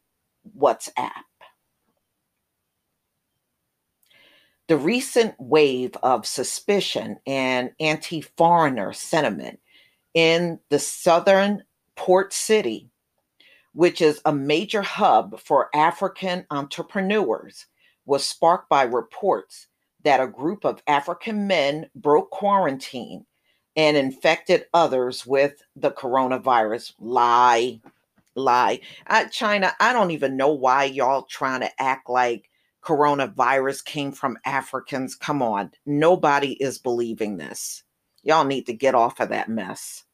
WhatsApp. 0.59 1.11
The 4.69 4.77
recent 4.77 5.35
wave 5.39 5.97
of 6.03 6.27
suspicion 6.27 7.19
and 7.27 7.71
anti 7.81 8.21
foreigner 8.21 8.93
sentiment 8.93 9.61
in 10.15 10.59
the 10.69 10.79
southern 10.79 11.63
port 11.97 12.33
city, 12.33 12.91
which 13.73 14.01
is 14.01 14.21
a 14.25 14.33
major 14.33 14.83
hub 14.83 15.41
for 15.41 15.71
African 15.75 16.47
entrepreneurs, 16.51 17.67
was 18.05 18.27
sparked 18.27 18.69
by 18.69 18.83
reports 18.83 19.69
that 20.05 20.21
a 20.21 20.27
group 20.27 20.65
of 20.65 20.83
African 20.87 21.47
men 21.47 21.89
broke 21.95 22.31
quarantine 22.31 23.25
and 23.77 23.97
infected 23.97 24.67
others 24.75 25.25
with 25.27 25.63
the 25.77 25.91
coronavirus. 25.91 26.93
Lie, 26.99 27.81
lie. 28.35 28.81
Uh, 29.07 29.25
China, 29.27 29.73
I 29.81 29.93
don't 29.93 30.11
even 30.11 30.37
know 30.37 30.53
why 30.53 30.85
y'all 30.85 31.23
trying 31.23 31.61
to 31.61 31.83
act 31.83 32.11
like 32.11 32.51
coronavirus 32.83 33.85
came 33.85 34.13
from 34.13 34.39
Africans. 34.45 35.15
Come 35.15 35.43
on. 35.43 35.71
Nobody 35.87 36.53
is 36.55 36.79
believing 36.79 37.37
this. 37.37 37.85
Y'all 38.25 38.45
need 38.45 38.67
to 38.67 38.73
get 38.73 38.95
off 38.95 39.21
of 39.21 39.31
that 39.31 39.49
mess. 39.49 40.05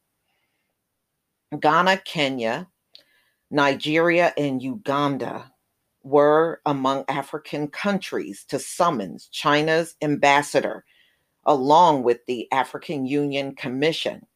Ghana, 1.58 1.98
Kenya, 2.04 2.68
Nigeria, 3.50 4.32
and 4.36 4.62
Uganda 4.62 5.50
were 6.02 6.60
among 6.66 7.04
African 7.08 7.68
countries 7.68 8.44
to 8.48 8.58
summons 8.58 9.28
China's 9.28 9.94
ambassador, 10.02 10.84
along 11.44 12.02
with 12.02 12.24
the 12.26 12.46
African 12.52 13.06
Union 13.06 13.54
Commission, 13.54 14.26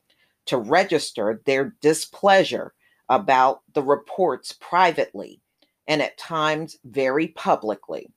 to 0.46 0.56
register 0.56 1.42
their 1.46 1.74
displeasure 1.80 2.74
about 3.08 3.60
the 3.74 3.82
reports 3.82 4.52
privately 4.52 5.40
and 5.86 6.00
at 6.00 6.16
times 6.18 6.78
very 6.84 7.28
publicly. 7.28 8.08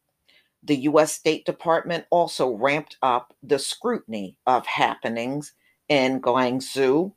The 0.63 0.77
U.S. 0.77 1.13
State 1.13 1.45
Department 1.45 2.05
also 2.09 2.51
ramped 2.51 2.97
up 3.01 3.33
the 3.43 3.59
scrutiny 3.59 4.37
of 4.47 4.65
happenings 4.65 5.53
in 5.89 6.21
Guangzhou 6.21 7.13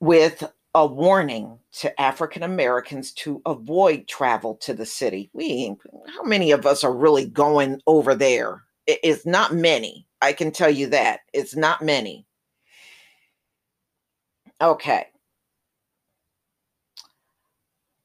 with 0.00 0.50
a 0.74 0.86
warning 0.86 1.58
to 1.72 2.00
African 2.00 2.42
Americans 2.42 3.12
to 3.12 3.42
avoid 3.44 4.08
travel 4.08 4.54
to 4.56 4.72
the 4.72 4.86
city. 4.86 5.30
We, 5.32 5.74
how 6.14 6.22
many 6.22 6.50
of 6.50 6.64
us 6.64 6.82
are 6.82 6.94
really 6.94 7.26
going 7.26 7.82
over 7.86 8.14
there? 8.14 8.62
It's 8.86 9.26
not 9.26 9.54
many. 9.54 10.06
I 10.22 10.32
can 10.32 10.50
tell 10.50 10.70
you 10.70 10.88
that. 10.88 11.20
It's 11.32 11.54
not 11.54 11.82
many. 11.82 12.26
Okay. 14.60 15.06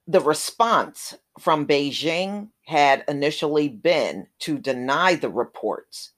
The 0.08 0.22
response 0.22 1.16
from 1.40 1.68
Beijing 1.68 2.50
had 2.66 3.04
initially 3.08 3.70
been 3.70 4.28
to 4.40 4.58
deny 4.58 5.16
the 5.16 5.30
reports, 5.30 6.12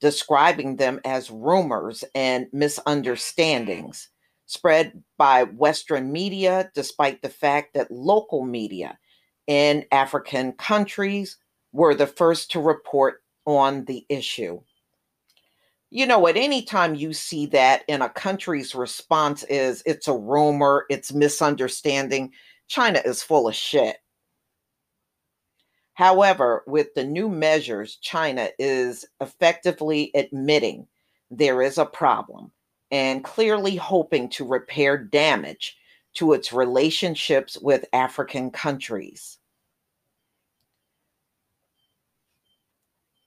describing 0.00 0.76
them 0.76 1.00
as 1.04 1.30
rumors 1.30 2.04
and 2.14 2.46
misunderstandings 2.52 4.09
spread 4.50 5.00
by 5.16 5.44
Western 5.44 6.10
media, 6.10 6.72
despite 6.74 7.22
the 7.22 7.28
fact 7.28 7.72
that 7.72 7.88
local 7.88 8.44
media 8.44 8.98
in 9.46 9.84
African 9.92 10.50
countries 10.54 11.36
were 11.70 11.94
the 11.94 12.08
first 12.08 12.50
to 12.50 12.60
report 12.60 13.22
on 13.46 13.84
the 13.84 14.04
issue. 14.08 14.60
You 15.90 16.04
know, 16.04 16.26
at 16.26 16.36
any 16.36 16.62
time 16.62 16.96
you 16.96 17.12
see 17.12 17.46
that 17.46 17.84
in 17.86 18.02
a 18.02 18.08
country's 18.08 18.74
response 18.74 19.44
is 19.44 19.84
it's 19.86 20.08
a 20.08 20.18
rumor, 20.18 20.84
it's 20.90 21.12
misunderstanding, 21.12 22.32
China 22.66 23.00
is 23.04 23.22
full 23.22 23.46
of 23.46 23.54
shit. 23.54 23.98
However, 25.94 26.64
with 26.66 26.94
the 26.94 27.04
new 27.04 27.28
measures, 27.28 27.98
China 28.02 28.48
is 28.58 29.04
effectively 29.20 30.10
admitting 30.16 30.88
there 31.30 31.62
is 31.62 31.78
a 31.78 31.86
problem 31.86 32.50
and 32.90 33.24
clearly 33.24 33.76
hoping 33.76 34.28
to 34.30 34.44
repair 34.44 34.98
damage 34.98 35.76
to 36.14 36.32
its 36.32 36.52
relationships 36.52 37.56
with 37.60 37.84
African 37.92 38.50
countries. 38.50 39.38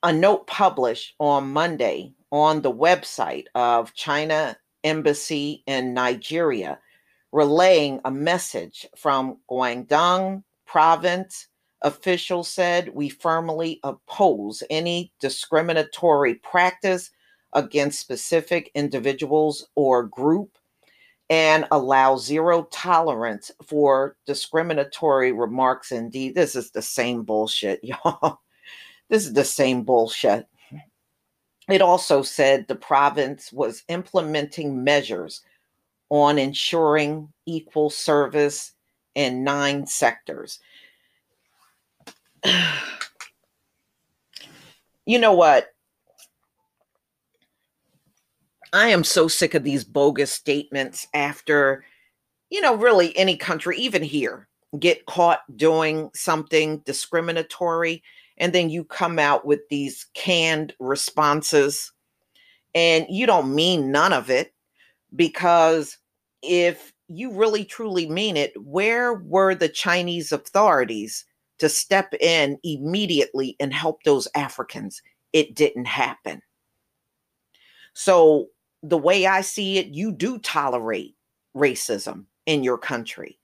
A 0.01 0.11
note 0.11 0.47
published 0.47 1.15
on 1.19 1.51
Monday 1.53 2.13
on 2.31 2.61
the 2.61 2.73
website 2.73 3.45
of 3.55 3.93
China 3.93 4.57
Embassy 4.83 5.63
in 5.65 5.93
Nigeria 5.93 6.79
relaying 7.31 7.99
a 8.05 8.11
message 8.11 8.85
from 8.97 9.37
Guangdong 9.49 10.43
province 10.65 11.47
officials 11.81 12.47
said 12.47 12.89
we 12.93 13.09
firmly 13.09 13.79
oppose 13.83 14.63
any 14.69 15.11
discriminatory 15.19 16.35
practice 16.35 17.11
against 17.55 17.99
specific 17.99 18.71
individuals 18.75 19.67
or 19.75 20.03
group 20.03 20.57
and 21.29 21.65
allow 21.71 22.17
zero 22.17 22.63
tolerance 22.71 23.51
for 23.65 24.15
discriminatory 24.25 25.31
remarks. 25.31 25.91
Indeed 25.91 26.35
this 26.35 26.55
is 26.55 26.71
the 26.71 26.81
same 26.81 27.23
bullshit 27.23 27.79
y'all. 27.83 28.39
This 29.09 29.25
is 29.25 29.33
the 29.33 29.45
same 29.45 29.83
bullshit. 29.83 30.47
It 31.69 31.81
also 31.81 32.23
said 32.23 32.67
the 32.67 32.75
province 32.75 33.53
was 33.53 33.83
implementing 33.87 34.83
measures 34.83 35.41
on 36.09 36.37
ensuring 36.37 37.31
equal 37.45 37.89
service 37.89 38.73
in 39.15 39.43
nine 39.43 39.85
sectors. 39.87 40.59
You 45.05 45.19
know 45.19 45.33
what? 45.33 45.72
I 48.73 48.87
am 48.87 49.03
so 49.03 49.27
sick 49.27 49.53
of 49.53 49.63
these 49.63 49.83
bogus 49.83 50.31
statements 50.31 51.07
after, 51.13 51.85
you 52.49 52.59
know, 52.59 52.75
really 52.75 53.15
any 53.15 53.37
country, 53.37 53.77
even 53.77 54.01
here, 54.01 54.47
get 54.79 55.05
caught 55.05 55.41
doing 55.55 56.09
something 56.15 56.79
discriminatory. 56.79 58.01
And 58.37 58.51
then 58.51 58.71
you 58.71 58.83
come 58.83 59.19
out 59.19 59.45
with 59.45 59.59
these 59.69 60.07
canned 60.15 60.73
responses 60.79 61.91
and 62.73 63.05
you 63.09 63.27
don't 63.27 63.53
mean 63.53 63.91
none 63.91 64.11
of 64.11 64.31
it 64.31 64.55
because 65.15 65.99
if 66.41 66.91
you 67.07 67.31
really 67.31 67.63
truly 67.63 68.09
mean 68.09 68.35
it, 68.35 68.53
where 68.59 69.13
were 69.13 69.53
the 69.53 69.69
Chinese 69.69 70.31
authorities 70.31 71.25
to 71.59 71.69
step 71.69 72.11
in 72.19 72.57
immediately 72.63 73.55
and 73.59 73.71
help 73.71 74.01
those 74.01 74.27
Africans? 74.35 74.99
It 75.31 75.53
didn't 75.53 75.85
happen. 75.85 76.41
So, 77.93 78.47
the 78.83 78.97
way 78.97 79.25
I 79.25 79.41
see 79.41 79.77
it, 79.79 79.87
you 79.87 80.11
do 80.11 80.37
tolerate 80.37 81.15
racism 81.55 82.25
in 82.45 82.63
your 82.63 82.77
country 82.77 83.39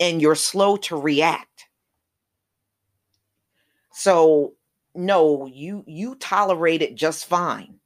and 0.00 0.20
you're 0.20 0.34
slow 0.34 0.76
to 0.78 0.96
react. 0.96 1.68
So, 3.92 4.54
no, 4.94 5.46
you 5.46 5.84
you 5.86 6.14
tolerate 6.16 6.82
it 6.82 6.94
just 6.96 7.26
fine. 7.26 7.78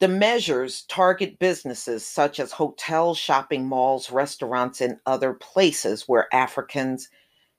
The 0.00 0.08
measures 0.08 0.82
target 0.84 1.38
businesses 1.38 2.06
such 2.06 2.40
as 2.40 2.52
hotels, 2.52 3.18
shopping 3.18 3.66
malls, 3.66 4.10
restaurants, 4.10 4.80
and 4.80 4.98
other 5.06 5.34
places 5.34 6.08
where 6.08 6.34
Africans 6.34 7.10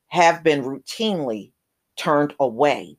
have 0.08 0.43
been 0.43 0.63
routinely 0.63 1.54
turned 1.97 2.34
away, 2.39 2.97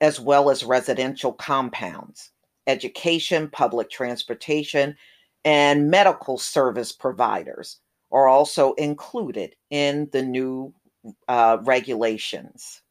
as 0.00 0.20
well 0.20 0.50
as 0.50 0.64
residential 0.64 1.32
compounds, 1.32 2.30
education, 2.66 3.48
public 3.50 3.90
transportation, 3.90 4.96
and 5.44 5.90
medical 5.90 6.38
service 6.38 6.92
providers 6.92 7.80
are 8.12 8.28
also 8.28 8.72
included 8.74 9.54
in 9.70 10.08
the 10.12 10.22
new 10.22 10.72
uh, 11.28 11.58
regulations. 11.62 12.82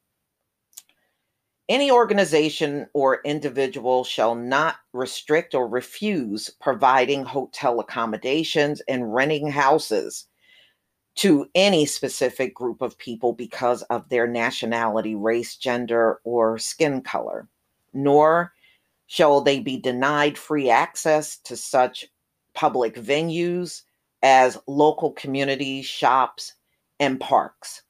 Any 1.69 1.89
organization 1.89 2.87
or 2.93 3.21
individual 3.23 4.03
shall 4.03 4.35
not 4.35 4.75
restrict 4.91 5.55
or 5.55 5.67
refuse 5.67 6.49
providing 6.59 7.23
hotel 7.23 7.79
accommodations 7.79 8.81
and 8.81 9.13
renting 9.13 9.49
houses 9.49 10.27
to 11.15 11.47
any 11.53 11.85
specific 11.85 12.55
group 12.55 12.81
of 12.81 12.97
people 12.97 13.33
because 13.33 13.83
of 13.83 14.09
their 14.09 14.27
nationality, 14.27 15.15
race, 15.15 15.55
gender, 15.55 16.19
or 16.23 16.57
skin 16.57 17.01
color, 17.01 17.47
nor 17.93 18.53
shall 19.07 19.41
they 19.41 19.59
be 19.59 19.77
denied 19.77 20.37
free 20.37 20.69
access 20.69 21.37
to 21.37 21.55
such 21.55 22.07
public 22.55 22.95
venues 22.95 23.83
as 24.23 24.57
local 24.67 25.11
communities, 25.11 25.85
shops, 25.85 26.53
and 26.99 27.19
parks. 27.19 27.83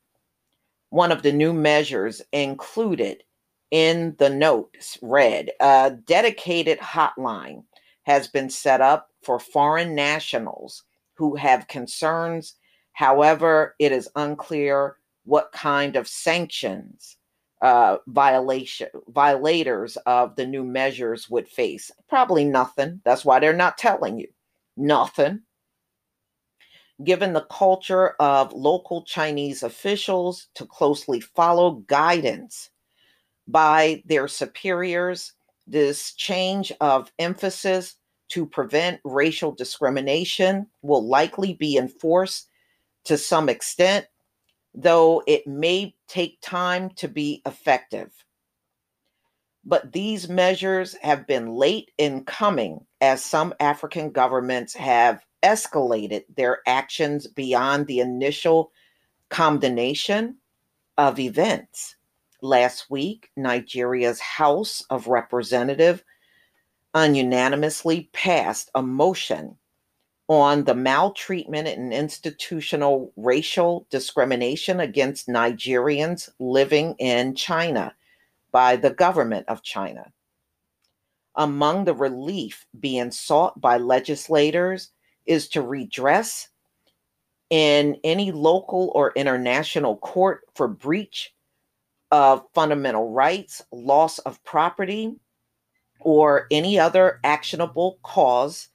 One 0.90 1.12
of 1.12 1.24
the 1.24 1.32
new 1.32 1.54
measures 1.54 2.22
included 2.32 3.24
in 3.72 4.16
the 4.20 4.30
notes 4.30 4.98
read 5.02 5.52
a 5.60 5.98
dedicated 6.06 6.80
hotline 6.80 7.64
has 8.04 8.28
been 8.28 8.50
set 8.50 8.82
up 8.82 9.10
for 9.24 9.40
foreign 9.40 9.96
nationals 9.96 10.84
who 11.16 11.36
have 11.36 11.68
concerns. 11.68 12.56
However, 12.94 13.76
it 13.80 13.92
is 13.92 14.10
unclear 14.16 14.98
what 15.26 15.52
kind 15.52 15.96
of 15.96 16.08
sanctions 16.08 17.18
uh, 17.62 17.98
violation 18.08 18.90
violators 19.08 19.98
of 20.06 20.36
the 20.36 20.46
new 20.46 20.64
measures 20.64 21.30
would 21.30 21.48
face. 21.48 21.90
Probably 22.10 22.44
nothing. 22.44 23.02
That's 23.06 23.24
why 23.24 23.40
they're 23.40 23.54
not 23.54 23.78
telling 23.78 24.20
you 24.20 24.28
nothing. 24.76 25.42
Given 27.04 27.34
the 27.34 27.48
culture 27.50 28.16
of 28.20 28.54
local 28.54 29.04
Chinese 29.04 29.64
officials 29.64 30.48
to 30.56 30.66
closely 30.66 31.22
follow 31.22 31.84
guidance 31.88 32.70
by 33.48 34.04
their 34.06 34.28
superiors. 34.28 35.34
This 35.66 36.14
change 36.14 36.72
of 36.82 37.12
emphasis 37.20 37.96
to 38.30 38.46
prevent 38.46 39.00
racial 39.04 39.52
discrimination 39.52 40.68
will 40.82 41.08
likely 41.08 41.54
be 41.54 41.78
enforced 41.78 42.50
to 43.06 43.18
some 43.18 43.50
extent, 43.50 44.08
though 44.74 45.24
it 45.28 45.46
may 45.48 45.96
take 46.08 46.40
time 46.42 46.90
to 46.92 47.08
be 47.08 47.42
effective. 47.46 48.12
But 49.66 49.94
these 49.94 50.28
measures 50.28 50.96
have 51.02 51.26
been 51.26 51.56
late 51.56 51.92
in 51.98 52.26
coming 52.26 52.86
as 53.02 53.24
some 53.24 53.54
African 53.60 54.12
governments 54.12 54.74
have 54.74 55.26
escalated 55.42 56.24
their 56.36 56.60
actions 56.68 57.28
beyond 57.28 57.88
the 57.88 58.00
initial 58.00 58.72
condemnation 59.30 60.38
of 60.98 61.20
events 61.20 61.96
last 62.44 62.90
week, 62.90 63.32
Nigeria's 63.36 64.20
House 64.20 64.84
of 64.90 65.08
Representatives 65.08 66.04
unanimously 66.96 68.10
passed 68.14 68.70
a 68.76 68.84
motion 68.84 69.58
on 70.28 70.64
the 70.64 70.76
maltreatment 70.76 71.68
and 71.68 71.94
institutional 71.94 73.12
racial 73.18 73.86
discrimination 73.90 74.80
against 74.80 75.28
Nigerians 75.28 76.30
living 76.40 76.96
in 77.00 77.36
China 77.36 77.94
by 78.52 78.76
the 78.76 78.92
government 78.92 79.48
of 79.50 79.64
China. 79.64 80.12
Among 81.36 81.86
the 81.86 81.96
relief 81.96 82.66
being 82.80 83.12
sought 83.12 83.60
by 83.60 83.78
legislators 83.78 84.92
is 85.26 85.50
to 85.50 85.62
redress 85.62 86.50
in 87.50 87.98
any 88.04 88.32
local 88.32 88.92
or 88.96 89.12
international 89.16 89.98
court 89.98 90.42
for 90.56 90.68
breach 90.68 91.34
of 92.12 92.46
fundamental 92.54 93.12
rights, 93.12 93.62
loss 93.72 94.20
of 94.20 94.44
property, 94.44 95.16
or 96.00 96.48
any 96.52 96.80
other 96.80 97.20
actionable 97.24 97.98
cause 98.04 98.70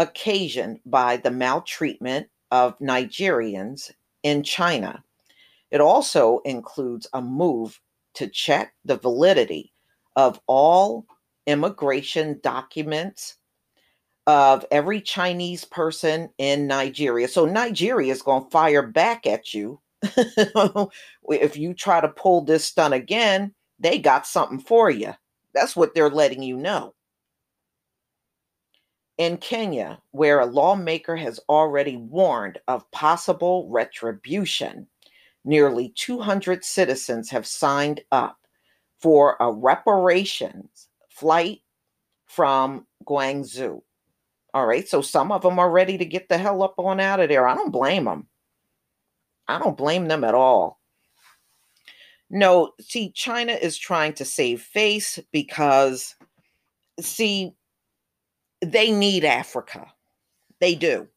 occasioned 0.00 0.80
by 0.84 1.18
the 1.18 1.30
maltreatment 1.30 2.26
of 2.50 2.76
Nigerians 2.80 3.92
in 4.24 4.42
China. 4.42 5.04
It 5.70 5.80
also 5.80 6.40
includes 6.44 7.06
a 7.12 7.22
move 7.22 7.80
to 8.14 8.26
check 8.26 8.74
the 8.84 8.96
validity 8.96 9.72
of 10.16 10.40
all 10.48 11.06
immigration 11.46 12.40
documents 12.42 13.36
of 14.26 14.64
every 14.72 15.00
Chinese 15.00 15.64
person 15.64 16.30
in 16.38 16.66
Nigeria. 16.66 17.28
So 17.28 17.46
Nigeria 17.46 18.12
is 18.12 18.22
going 18.22 18.44
to 18.44 18.50
fire 18.50 18.86
back 18.86 19.26
at 19.26 19.54
you 19.54 19.80
if 21.28 21.56
you 21.56 21.74
try 21.74 22.00
to 22.00 22.08
pull 22.08 22.42
this 22.42 22.64
stunt 22.64 22.94
again, 22.94 23.54
they 23.78 23.98
got 23.98 24.26
something 24.26 24.58
for 24.58 24.90
you. 24.90 25.12
That's 25.54 25.76
what 25.76 25.94
they're 25.94 26.10
letting 26.10 26.42
you 26.42 26.56
know. 26.56 26.94
In 29.20 29.36
Kenya, 29.36 30.00
where 30.12 30.40
a 30.40 30.46
lawmaker 30.46 31.14
has 31.14 31.38
already 31.46 31.98
warned 31.98 32.58
of 32.68 32.90
possible 32.90 33.68
retribution, 33.68 34.86
nearly 35.44 35.90
200 35.90 36.64
citizens 36.64 37.28
have 37.28 37.46
signed 37.46 38.00
up 38.12 38.38
for 38.98 39.36
a 39.38 39.52
reparations 39.52 40.88
flight 41.10 41.60
from 42.24 42.86
Guangzhou. 43.04 43.82
All 44.54 44.66
right, 44.66 44.88
so 44.88 45.02
some 45.02 45.30
of 45.32 45.42
them 45.42 45.58
are 45.58 45.70
ready 45.70 45.98
to 45.98 46.06
get 46.06 46.30
the 46.30 46.38
hell 46.38 46.62
up 46.62 46.76
on 46.78 46.98
out 46.98 47.20
of 47.20 47.28
there. 47.28 47.46
I 47.46 47.54
don't 47.54 47.70
blame 47.70 48.06
them. 48.06 48.26
I 49.46 49.58
don't 49.58 49.76
blame 49.76 50.08
them 50.08 50.24
at 50.24 50.34
all. 50.34 50.80
No, 52.30 52.72
see, 52.80 53.12
China 53.12 53.52
is 53.52 53.76
trying 53.76 54.14
to 54.14 54.24
save 54.24 54.62
face 54.62 55.18
because, 55.30 56.16
see, 56.98 57.54
they 58.60 58.90
need 58.90 59.24
Africa. 59.24 59.92
They 60.60 60.74
do. 60.74 61.08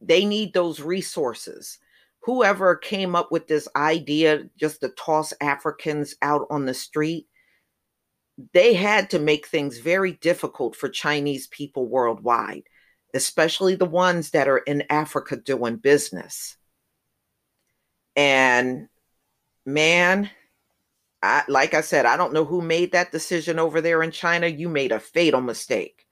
They 0.00 0.24
need 0.24 0.52
those 0.52 0.80
resources. 0.80 1.78
Whoever 2.22 2.76
came 2.76 3.14
up 3.14 3.32
with 3.32 3.46
this 3.48 3.68
idea 3.74 4.48
just 4.56 4.80
to 4.80 4.90
toss 4.90 5.32
Africans 5.40 6.14
out 6.20 6.46
on 6.50 6.66
the 6.66 6.74
street, 6.74 7.26
they 8.52 8.74
had 8.74 9.10
to 9.10 9.18
make 9.18 9.46
things 9.46 9.78
very 9.78 10.12
difficult 10.12 10.76
for 10.76 10.88
Chinese 10.88 11.46
people 11.46 11.86
worldwide, 11.86 12.64
especially 13.14 13.74
the 13.74 13.86
ones 13.86 14.30
that 14.30 14.48
are 14.48 14.58
in 14.58 14.84
Africa 14.90 15.36
doing 15.36 15.76
business. 15.76 16.56
And 18.16 18.88
man, 19.64 20.30
I, 21.22 21.44
like 21.48 21.74
I 21.74 21.80
said, 21.82 22.06
I 22.06 22.16
don't 22.16 22.32
know 22.32 22.44
who 22.44 22.62
made 22.62 22.92
that 22.92 23.12
decision 23.12 23.58
over 23.58 23.80
there 23.80 24.02
in 24.02 24.10
China. 24.10 24.46
You 24.46 24.68
made 24.68 24.92
a 24.92 25.00
fatal 25.00 25.40
mistake. 25.40 26.06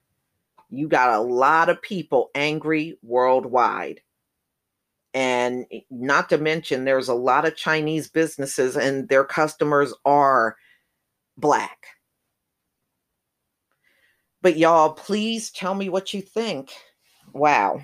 You 0.69 0.87
got 0.87 1.15
a 1.15 1.21
lot 1.21 1.69
of 1.69 1.81
people 1.81 2.29
angry 2.35 2.97
worldwide. 3.01 4.01
And 5.13 5.65
eh, 5.71 5.79
not 5.89 6.29
to 6.29 6.37
mention, 6.37 6.85
there's 6.85 7.09
a 7.09 7.13
lot 7.13 7.45
of 7.45 7.55
Chinese 7.55 8.09
businesses, 8.09 8.77
and 8.77 9.09
their 9.09 9.23
customers 9.23 9.93
are 10.05 10.55
black. 11.37 11.87
But 14.41 14.57
y'all, 14.57 14.93
please 14.93 15.49
tell 15.51 15.73
me 15.75 15.89
what 15.89 16.13
you 16.13 16.21
think. 16.21 16.71
Wow. 17.33 17.81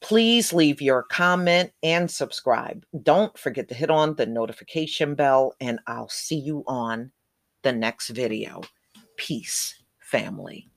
Please 0.00 0.52
leave 0.52 0.82
your 0.82 1.02
comment 1.04 1.72
and 1.82 2.10
subscribe. 2.10 2.84
Don't 3.02 3.36
forget 3.38 3.68
to 3.68 3.74
hit 3.74 3.90
on 3.90 4.14
the 4.14 4.26
notification 4.26 5.14
bell, 5.14 5.54
and 5.60 5.80
I'll 5.86 6.10
see 6.10 6.38
you 6.38 6.62
on 6.66 7.10
the 7.62 7.72
next 7.72 8.10
video. 8.10 8.60
Peace, 9.16 9.82
family. 9.98 10.68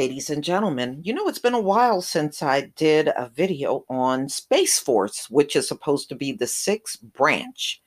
Ladies 0.00 0.30
and 0.30 0.42
gentlemen, 0.42 0.98
you 1.04 1.12
know, 1.12 1.28
it's 1.28 1.38
been 1.38 1.52
a 1.52 1.60
while 1.60 2.00
since 2.00 2.42
I 2.42 2.72
did 2.74 3.08
a 3.08 3.30
video 3.34 3.84
on 3.90 4.30
Space 4.30 4.78
Force, 4.78 5.28
which 5.28 5.54
is 5.54 5.68
supposed 5.68 6.08
to 6.08 6.14
be 6.14 6.32
the 6.32 6.46
sixth 6.46 7.02
branch 7.02 7.82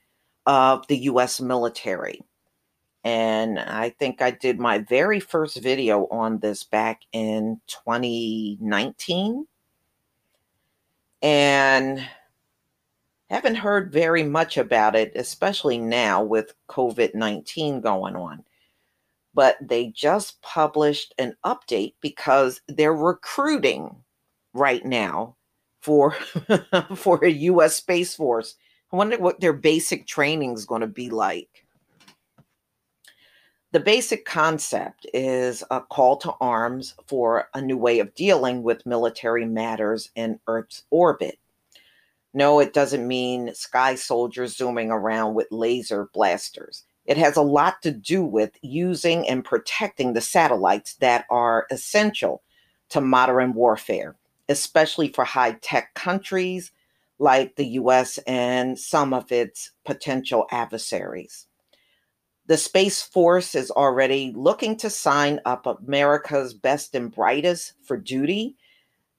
of 0.46 0.86
the 0.86 0.96
US 1.10 1.40
military. 1.40 2.20
And 3.02 3.58
I 3.58 3.90
think 3.90 4.22
I 4.22 4.30
did 4.30 4.60
my 4.60 4.78
very 4.78 5.18
first 5.18 5.60
video 5.60 6.06
on 6.06 6.38
this 6.38 6.62
back 6.62 7.00
in 7.10 7.60
2019. 7.66 9.48
And 11.20 12.08
haven't 13.28 13.56
heard 13.56 13.92
very 13.92 14.22
much 14.22 14.56
about 14.56 14.94
it, 14.94 15.10
especially 15.16 15.78
now 15.78 16.22
with 16.22 16.54
COVID 16.68 17.16
19 17.16 17.80
going 17.80 18.14
on 18.14 18.44
but 19.34 19.56
they 19.60 19.88
just 19.88 20.40
published 20.42 21.14
an 21.18 21.36
update 21.44 21.94
because 22.00 22.60
they're 22.68 22.94
recruiting 22.94 23.94
right 24.54 24.84
now 24.84 25.36
for 25.80 26.12
for 26.96 27.24
a 27.24 27.30
US 27.30 27.76
Space 27.76 28.14
Force. 28.14 28.56
I 28.92 28.96
wonder 28.96 29.18
what 29.18 29.40
their 29.40 29.52
basic 29.52 30.06
training 30.06 30.54
is 30.54 30.64
going 30.64 30.80
to 30.80 30.86
be 30.86 31.10
like. 31.10 31.66
The 33.72 33.80
basic 33.80 34.24
concept 34.24 35.04
is 35.12 35.64
a 35.68 35.80
call 35.80 36.16
to 36.18 36.34
arms 36.40 36.94
for 37.08 37.48
a 37.54 37.60
new 37.60 37.76
way 37.76 37.98
of 37.98 38.14
dealing 38.14 38.62
with 38.62 38.86
military 38.86 39.46
matters 39.46 40.10
in 40.14 40.38
Earth's 40.46 40.84
orbit. 40.90 41.40
No, 42.32 42.60
it 42.60 42.72
doesn't 42.72 43.06
mean 43.06 43.52
sky 43.52 43.96
soldiers 43.96 44.56
zooming 44.56 44.92
around 44.92 45.34
with 45.34 45.48
laser 45.50 46.08
blasters. 46.14 46.84
It 47.06 47.16
has 47.18 47.36
a 47.36 47.42
lot 47.42 47.82
to 47.82 47.90
do 47.90 48.24
with 48.24 48.52
using 48.62 49.28
and 49.28 49.44
protecting 49.44 50.12
the 50.12 50.20
satellites 50.20 50.94
that 50.96 51.26
are 51.30 51.66
essential 51.70 52.42
to 52.90 53.00
modern 53.00 53.54
warfare, 53.54 54.16
especially 54.48 55.08
for 55.08 55.24
high 55.24 55.52
tech 55.60 55.94
countries 55.94 56.72
like 57.18 57.56
the 57.56 57.66
US 57.66 58.18
and 58.26 58.78
some 58.78 59.12
of 59.12 59.30
its 59.30 59.70
potential 59.84 60.46
adversaries. 60.50 61.46
The 62.46 62.56
Space 62.56 63.02
Force 63.02 63.54
is 63.54 63.70
already 63.70 64.32
looking 64.36 64.76
to 64.78 64.90
sign 64.90 65.40
up 65.46 65.66
America's 65.66 66.52
best 66.52 66.94
and 66.94 67.10
brightest 67.10 67.72
for 67.82 67.96
duty. 67.96 68.56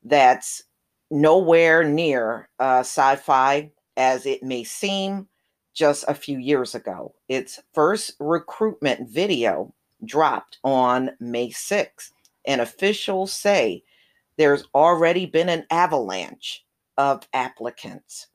That's 0.04 0.64
nowhere 1.10 1.84
near 1.84 2.50
uh, 2.60 2.80
sci 2.80 3.16
fi 3.16 3.72
as 3.98 4.26
it 4.26 4.44
may 4.44 4.64
seem 4.64 5.28
just 5.76 6.06
a 6.08 6.16
few 6.16 6.40
years 6.40 6.74
ago. 6.74 7.14
Its 7.28 7.62
first 7.74 8.14
recruitment 8.20 9.10
video 9.10 9.74
dropped 10.04 10.58
on 10.64 11.12
May 11.20 11.50
6th, 11.50 12.12
and 12.48 12.62
officials 12.62 13.32
say 13.34 13.84
there's 14.38 14.68
already 14.74 15.26
been 15.26 15.50
an 15.50 15.66
avalanche 15.70 16.66
of 16.98 17.28
applicants. 17.34 18.28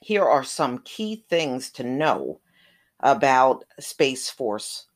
Here 0.00 0.24
are 0.24 0.44
some 0.44 0.78
key 0.84 1.24
things 1.28 1.70
to 1.72 1.82
know 1.82 2.40
about 3.00 3.64
Space 3.80 4.30
Force. 4.30 4.86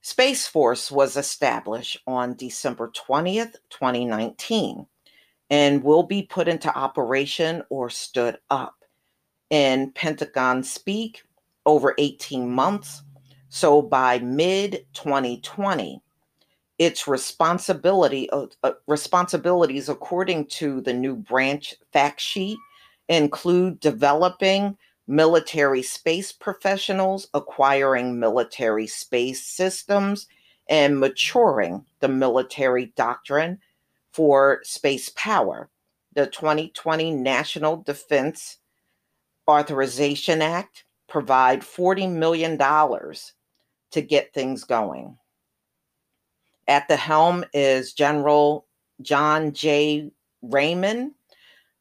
Space 0.00 0.48
Force 0.48 0.90
was 0.90 1.16
established 1.16 1.98
on 2.08 2.34
December 2.34 2.90
20th, 2.90 3.54
2019, 3.70 4.86
and 5.50 5.84
will 5.84 6.02
be 6.02 6.22
put 6.22 6.48
into 6.48 6.74
operation 6.76 7.62
or 7.70 7.88
stood 7.88 8.38
up 8.50 8.81
in 9.52 9.90
Pentagon 9.92 10.64
speak 10.64 11.22
over 11.66 11.94
18 11.98 12.50
months. 12.50 13.02
So 13.50 13.82
by 13.82 14.18
mid 14.18 14.86
2020, 14.94 16.00
its 16.78 17.06
responsibility 17.06 18.30
uh, 18.30 18.46
uh, 18.64 18.72
responsibilities 18.88 19.90
according 19.90 20.46
to 20.46 20.80
the 20.80 20.94
new 20.94 21.14
branch 21.14 21.74
fact 21.92 22.18
sheet 22.18 22.58
include 23.10 23.78
developing 23.78 24.76
military 25.06 25.82
space 25.82 26.32
professionals, 26.32 27.28
acquiring 27.34 28.18
military 28.18 28.86
space 28.86 29.44
systems, 29.44 30.28
and 30.70 30.98
maturing 30.98 31.84
the 32.00 32.08
military 32.08 32.86
doctrine 32.96 33.58
for 34.14 34.60
space 34.62 35.10
power. 35.10 35.68
The 36.14 36.26
2020 36.26 37.10
National 37.10 37.76
Defense 37.76 38.58
Authorization 39.48 40.42
Act 40.42 40.84
provide 41.08 41.60
$40 41.60 42.10
million 42.12 42.58
to 42.58 44.00
get 44.00 44.32
things 44.32 44.64
going. 44.64 45.16
At 46.68 46.88
the 46.88 46.96
helm 46.96 47.44
is 47.52 47.92
General 47.92 48.66
John 49.02 49.52
J. 49.52 50.10
Raymond, 50.42 51.12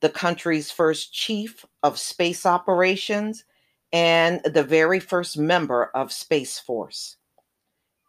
the 0.01 0.09
country's 0.09 0.71
first 0.71 1.13
chief 1.13 1.65
of 1.83 1.99
space 1.99 2.45
operations 2.45 3.45
and 3.93 4.41
the 4.43 4.63
very 4.63 4.99
first 4.99 5.37
member 5.37 5.91
of 5.93 6.11
Space 6.11 6.59
Force. 6.59 7.17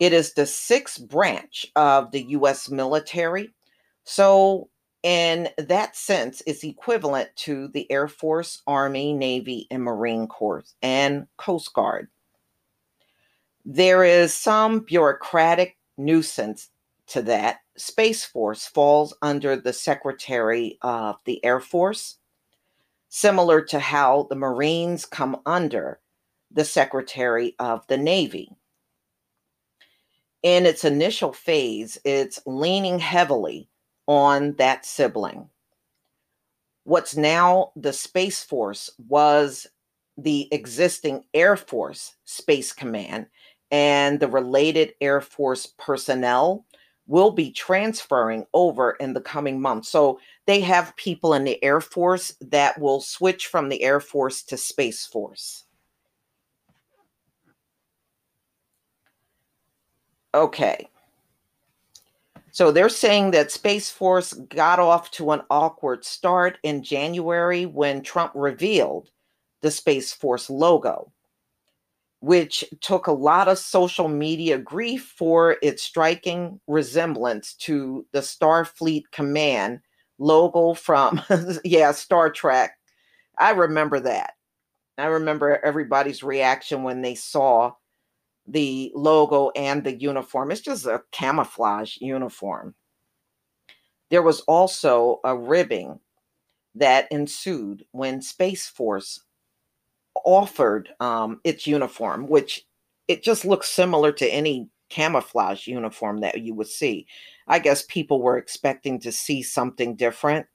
It 0.01 0.13
is 0.13 0.33
the 0.33 0.47
sixth 0.47 1.07
branch 1.09 1.67
of 1.77 2.11
the 2.11 2.23
U.S. 2.31 2.69
military, 2.71 3.53
so 4.05 4.69
in 5.03 5.49
that 5.59 5.97
sense 5.97 6.41
is 6.43 6.63
equivalent 6.63 7.31
to 7.37 7.69
the 7.69 7.91
Air 7.91 8.09
Force, 8.09 8.63
Army, 8.67 9.13
Navy, 9.13 9.67
and 9.71 9.83
Marine 9.83 10.27
Corps 10.27 10.65
and 10.81 11.27
Coast 11.37 11.73
Guard. 11.75 12.09
There 13.65 14.05
is 14.05 14.35
some 14.35 14.81
bureaucratic 14.81 15.77
nuisance 15.97 16.71
to 17.09 17.23
that. 17.23 17.59
Space 17.77 18.25
Force 18.25 18.67
falls 18.67 19.15
under 19.23 19.57
the 19.57 19.73
Secretary 19.73 20.79
of 20.83 21.17
the 21.25 21.45
Air 21.45 21.61
Force, 21.61 22.19
similar 23.09 23.63
to 23.63 23.79
how 23.79 24.27
the 24.29 24.37
Marines 24.37 25.05
come 25.07 25.41
under 25.47 26.01
the 26.51 26.65
Secretary 26.65 27.55
of 27.59 27.87
the 27.87 27.97
Navy. 27.97 28.51
In 30.43 30.67
its 30.67 30.85
initial 30.85 31.33
phase, 31.33 31.99
it's 32.05 32.41
leaning 32.47 32.99
heavily 32.99 33.69
on 34.07 34.55
that 34.55 34.85
sibling. 34.85 35.49
What's 36.85 37.17
now 37.17 37.73
the 37.77 37.93
Space 37.93 38.43
Force 38.43 38.91
was 39.09 39.67
the 40.17 40.49
existing 40.53 41.25
Air 41.33 41.57
Force 41.57 42.17
Space 42.25 42.73
Command, 42.73 43.27
and 43.71 44.21
the 44.21 44.29
related 44.29 44.95
Air 45.01 45.21
Force 45.21 45.73
personnel 45.79 46.67
will 47.07 47.31
be 47.31 47.51
transferring 47.51 48.47
over 48.55 48.93
in 48.93 49.13
the 49.13 49.21
coming 49.21 49.61
months. 49.61 49.89
So 49.89 50.21
they 50.47 50.61
have 50.61 50.97
people 50.97 51.35
in 51.35 51.45
the 51.45 51.63
Air 51.63 51.81
Force 51.81 52.35
that 52.41 52.81
will 52.81 53.01
switch 53.01 53.47
from 53.47 53.69
the 53.69 53.83
Air 53.83 54.01
Force 54.01 54.43
to 54.45 54.57
Space 54.57 55.07
Force. 55.07 55.65
Okay. 60.35 60.89
So 62.53 62.71
they're 62.71 62.91
saying 62.91 63.31
that 63.31 63.51
Space 63.51 63.91
Force 63.91 64.35
got 64.35 64.79
off 64.79 65.11
to 65.13 65.33
an 65.33 65.41
awkward 65.49 66.05
start 66.05 66.59
in 66.63 66.83
January 66.83 67.65
when 67.65 68.03
Trump 68.03 68.33
revealed 68.35 69.09
the 69.63 69.71
Space 69.71 70.13
Force 70.13 70.51
logo, 70.51 71.11
which 72.21 72.63
took 72.83 73.07
a 73.07 73.13
lot 73.13 73.49
of 73.49 73.57
social 73.57 74.07
media 74.07 74.59
grief 74.59 75.15
for 75.17 75.57
its 75.63 75.83
striking 75.83 76.61
resemblance 76.67 77.55
to 77.55 78.07
the 78.13 78.21
Starfleet 78.21 79.05
Command 79.13 79.81
logo 80.19 80.75
from, 80.75 81.23
yeah, 81.65 81.91
Star 81.93 82.29
Trek. 82.31 82.77
I 83.39 83.53
remember 83.53 83.99
that. 84.01 84.35
I 84.99 85.07
remember 85.07 85.59
everybody's 85.65 86.23
reaction 86.23 86.83
when 86.83 87.01
they 87.01 87.15
saw 87.15 87.73
the 88.47 88.93
logo 88.95 89.51
and 89.51 89.85
the 89.85 89.95
uniform. 89.95 90.51
It's 90.51 90.61
just 90.61 90.87
a 90.87 91.03
camouflage 91.13 91.97
uniform. 92.01 92.75
There 94.11 94.23
was 94.23 94.41
also 94.43 95.21
a 95.25 95.37
ribbing 95.37 96.01
that 96.75 97.11
ensued 97.11 97.85
when 97.93 98.21
Space 98.21 98.67
Force 98.67 99.21
offered 100.25 100.91
um, 101.01 101.41
its 101.45 101.67
uniform, 101.67 102.29
which 102.29 102.67
it 103.09 103.23
just 103.23 103.45
looks 103.45 103.69
similar 103.69 104.13
to 104.13 104.29
any 104.29 104.69
camouflage 104.91 105.67
uniform 105.67 106.21
that 106.21 106.43
you 106.43 106.55
would 106.55 106.69
see. 106.69 107.07
I 107.49 107.59
guess 107.59 107.85
people 107.89 108.21
were 108.21 108.37
expecting 108.37 109.01
to 109.01 109.13
see 109.13 109.43
something 109.43 109.97
different. 109.97 110.47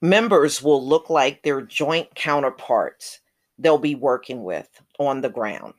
Members 0.00 0.62
will 0.62 0.86
look 0.86 1.10
like 1.10 1.42
their 1.42 1.60
joint 1.60 2.14
counterparts 2.14 3.20
they'll 3.58 3.78
be 3.78 3.94
working 3.94 4.44
with 4.44 4.68
on 4.98 5.20
the 5.20 5.28
ground. 5.28 5.74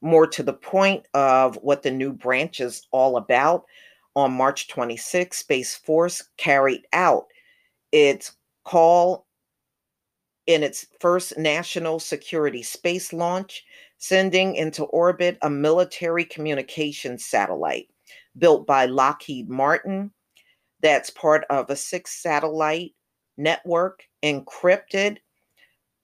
More 0.00 0.26
to 0.26 0.42
the 0.42 0.52
point 0.52 1.06
of 1.14 1.56
what 1.56 1.82
the 1.82 1.90
new 1.90 2.12
branch 2.12 2.60
is 2.60 2.86
all 2.90 3.16
about, 3.16 3.64
on 4.14 4.32
March 4.32 4.68
26, 4.68 5.36
Space 5.36 5.76
Force 5.76 6.24
carried 6.38 6.86
out 6.92 7.26
its 7.92 8.32
call 8.64 9.26
in 10.46 10.62
its 10.62 10.86
first 11.00 11.36
national 11.36 11.98
security 12.00 12.62
space 12.62 13.12
launch 13.12 13.64
sending 13.98 14.54
into 14.54 14.84
orbit 14.84 15.36
a 15.42 15.50
military 15.50 16.24
communications 16.24 17.24
satellite 17.24 17.88
built 18.38 18.66
by 18.66 18.86
Lockheed 18.86 19.48
Martin 19.48 20.10
that's 20.80 21.10
part 21.10 21.44
of 21.50 21.68
a 21.68 21.76
six 21.76 22.22
satellite 22.22 22.92
network 23.36 24.04
encrypted 24.22 25.18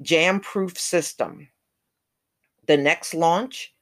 jam 0.03 0.41
proof 0.41 0.79
system. 0.79 1.49
The 2.67 2.77
next 2.77 3.15
launch 3.15 3.75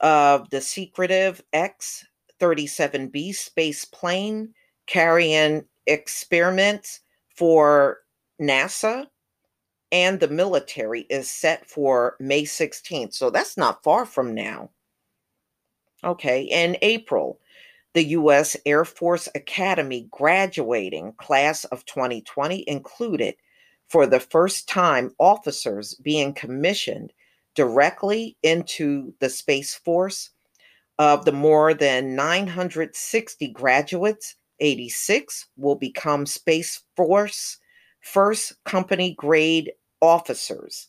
of 0.00 0.48
the 0.50 0.60
secretive 0.60 1.42
X 1.52 2.04
37B 2.40 3.34
space 3.34 3.84
plane 3.84 4.54
carrying 4.86 5.64
experiments 5.86 7.00
for 7.36 7.98
NASA 8.40 9.06
and 9.90 10.20
the 10.20 10.28
military 10.28 11.02
is 11.08 11.30
set 11.30 11.68
for 11.68 12.16
May 12.20 12.42
16th. 12.42 13.14
So 13.14 13.30
that's 13.30 13.56
not 13.56 13.82
far 13.82 14.04
from 14.04 14.34
now. 14.34 14.70
Okay, 16.04 16.42
in 16.42 16.76
April, 16.82 17.40
the 17.94 18.04
U.S. 18.04 18.56
Air 18.66 18.84
Force 18.84 19.28
Academy 19.34 20.06
graduating 20.10 21.14
class 21.14 21.64
of 21.64 21.84
2020 21.86 22.68
included, 22.68 23.34
for 23.88 24.06
the 24.06 24.20
first 24.20 24.68
time, 24.68 25.14
officers 25.18 25.94
being 25.94 26.34
commissioned 26.34 27.12
directly 27.54 28.36
into 28.42 29.14
the 29.20 29.28
Space 29.28 29.74
Force. 29.74 30.30
Of 30.98 31.24
the 31.24 31.32
more 31.32 31.74
than 31.74 32.16
960 32.16 33.48
graduates, 33.48 34.34
86 34.60 35.46
will 35.56 35.76
become 35.76 36.26
Space 36.26 36.82
Force 36.96 37.58
first 38.00 38.52
company 38.64 39.14
grade 39.14 39.72
officers. 40.00 40.88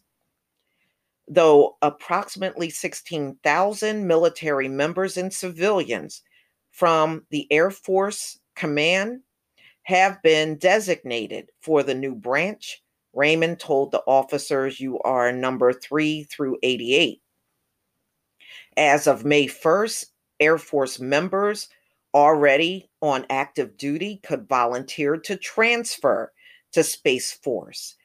Though 1.27 1.77
approximately 1.81 2.69
16,000 2.69 4.07
military 4.07 4.67
members 4.67 5.17
and 5.17 5.31
civilians 5.31 6.23
from 6.71 7.25
the 7.29 7.47
Air 7.51 7.71
Force 7.71 8.39
Command 8.55 9.21
have 9.83 10.21
been 10.21 10.57
designated 10.57 11.49
for 11.61 11.83
the 11.83 11.95
new 11.95 12.15
branch. 12.15 12.81
Raymond 13.13 13.59
told 13.59 13.91
the 13.91 14.03
officers, 14.05 14.79
You 14.79 14.99
are 15.01 15.31
number 15.31 15.73
three 15.73 16.23
through 16.23 16.57
88. 16.63 17.21
As 18.77 19.07
of 19.07 19.25
May 19.25 19.47
1st, 19.47 20.05
Air 20.39 20.57
Force 20.57 20.99
members 20.99 21.69
already 22.13 22.89
on 23.01 23.25
active 23.29 23.77
duty 23.77 24.19
could 24.23 24.47
volunteer 24.47 25.17
to 25.17 25.35
transfer 25.35 26.31
to 26.71 26.83
Space 26.83 27.31
Force, 27.31 27.95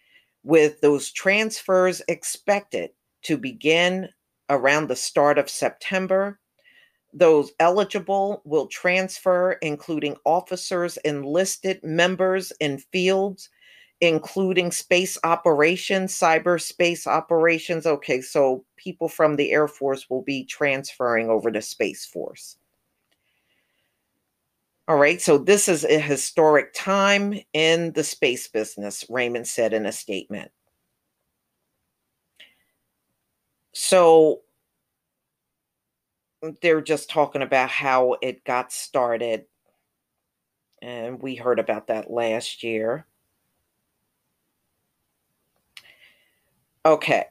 with 0.42 0.80
those 0.80 1.12
transfers 1.12 2.02
expected 2.08 2.90
to 3.22 3.36
begin 3.36 4.08
around 4.50 4.88
the 4.88 4.96
start 4.96 5.38
of 5.38 5.48
September 5.48 6.38
those 7.14 7.52
eligible 7.60 8.42
will 8.44 8.66
transfer, 8.66 9.52
including 9.62 10.16
officers, 10.24 10.96
enlisted 11.04 11.82
members 11.84 12.52
in 12.60 12.78
fields, 12.78 13.48
including 14.04 14.70
space 14.70 15.18
operations, 15.24 16.18
cyberspace 16.18 17.06
operations. 17.06 17.86
Okay, 17.86 18.20
so 18.20 18.64
people 18.76 19.08
from 19.08 19.36
the 19.36 19.52
Air 19.52 19.68
Force 19.68 20.08
will 20.08 20.22
be 20.22 20.44
transferring 20.44 21.30
over 21.30 21.50
to 21.50 21.62
Space 21.62 22.06
Force. 22.06 22.56
All 24.86 24.96
right, 24.98 25.20
so 25.20 25.38
this 25.38 25.68
is 25.68 25.84
a 25.84 25.98
historic 25.98 26.74
time 26.74 27.40
in 27.54 27.92
the 27.92 28.04
space 28.04 28.48
business, 28.48 29.04
Raymond 29.08 29.46
said 29.46 29.72
in 29.72 29.86
a 29.86 29.92
statement. 29.92 30.50
So, 33.72 34.42
they're 36.60 36.82
just 36.82 37.08
talking 37.10 37.42
about 37.42 37.70
how 37.70 38.16
it 38.20 38.44
got 38.44 38.72
started. 38.72 39.46
And 40.82 41.22
we 41.22 41.34
heard 41.34 41.58
about 41.58 41.86
that 41.86 42.10
last 42.10 42.62
year. 42.62 43.06
Okay. 46.86 47.24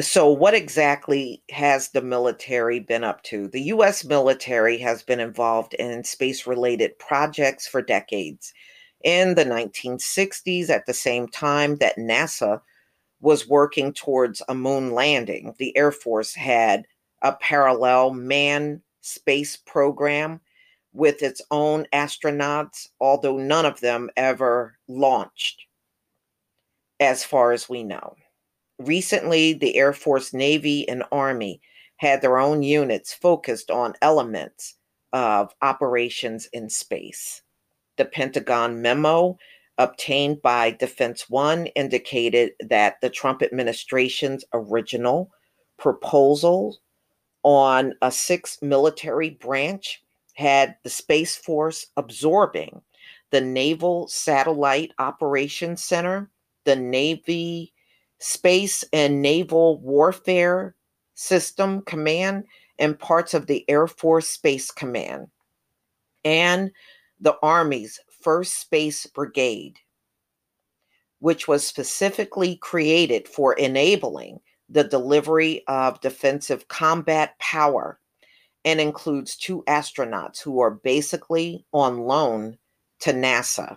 So, 0.00 0.30
what 0.30 0.54
exactly 0.54 1.42
has 1.50 1.90
the 1.90 2.02
military 2.02 2.80
been 2.80 3.04
up 3.04 3.22
to? 3.24 3.48
The 3.48 3.62
U.S. 3.74 4.04
military 4.04 4.78
has 4.78 5.02
been 5.02 5.20
involved 5.20 5.74
in 5.74 6.02
space 6.04 6.46
related 6.46 6.98
projects 6.98 7.66
for 7.66 7.82
decades. 7.82 8.52
In 9.04 9.34
the 9.34 9.44
1960s, 9.44 10.70
at 10.70 10.86
the 10.86 10.94
same 10.94 11.28
time 11.28 11.76
that 11.76 11.96
NASA 11.96 12.60
was 13.20 13.48
working 13.48 13.92
towards 13.92 14.42
a 14.48 14.54
moon 14.54 14.92
landing. 14.92 15.54
The 15.58 15.76
Air 15.76 15.92
Force 15.92 16.34
had 16.34 16.86
a 17.22 17.32
parallel 17.34 18.12
manned 18.12 18.82
space 19.00 19.56
program 19.56 20.40
with 20.92 21.22
its 21.22 21.40
own 21.50 21.86
astronauts, 21.92 22.88
although 23.00 23.38
none 23.38 23.64
of 23.64 23.80
them 23.80 24.10
ever 24.16 24.76
launched, 24.88 25.62
as 27.00 27.24
far 27.24 27.52
as 27.52 27.68
we 27.68 27.82
know. 27.82 28.14
Recently, 28.78 29.52
the 29.52 29.76
Air 29.76 29.92
Force, 29.92 30.32
Navy, 30.32 30.88
and 30.88 31.04
Army 31.12 31.60
had 31.96 32.20
their 32.20 32.38
own 32.38 32.62
units 32.62 33.14
focused 33.14 33.70
on 33.70 33.94
elements 34.02 34.76
of 35.12 35.54
operations 35.62 36.48
in 36.52 36.68
space. 36.68 37.42
The 37.96 38.04
Pentagon 38.04 38.82
memo 38.82 39.38
obtained 39.78 40.42
by 40.42 40.70
Defense 40.72 41.28
One 41.28 41.66
indicated 41.68 42.52
that 42.60 43.00
the 43.00 43.10
Trump 43.10 43.42
administration's 43.42 44.44
original 44.52 45.30
proposal 45.78 46.78
on 47.42 47.94
a 48.02 48.10
sixth 48.10 48.62
military 48.62 49.30
branch 49.30 50.02
had 50.34 50.76
the 50.82 50.90
Space 50.90 51.36
Force 51.36 51.86
absorbing 51.96 52.80
the 53.30 53.40
Naval 53.40 54.08
Satellite 54.08 54.92
Operations 54.98 55.82
Center, 55.82 56.30
the 56.64 56.76
Navy 56.76 57.72
Space 58.18 58.84
and 58.92 59.20
Naval 59.20 59.78
Warfare 59.80 60.74
System 61.14 61.82
Command, 61.82 62.44
and 62.78 62.98
parts 62.98 63.34
of 63.34 63.46
the 63.46 63.64
Air 63.68 63.86
Force 63.86 64.28
Space 64.28 64.70
Command, 64.70 65.28
and 66.24 66.70
the 67.20 67.36
Army's 67.42 68.00
1st 68.24 68.46
Space 68.46 69.06
Brigade, 69.06 69.78
which 71.18 71.46
was 71.46 71.66
specifically 71.66 72.56
created 72.56 73.28
for 73.28 73.52
enabling 73.54 74.40
the 74.68 74.84
delivery 74.84 75.62
of 75.68 76.00
defensive 76.00 76.66
combat 76.68 77.38
power 77.38 77.98
and 78.64 78.80
includes 78.80 79.36
two 79.36 79.62
astronauts 79.66 80.40
who 80.40 80.60
are 80.60 80.70
basically 80.70 81.64
on 81.72 81.98
loan 82.00 82.56
to 83.00 83.12
NASA. 83.12 83.76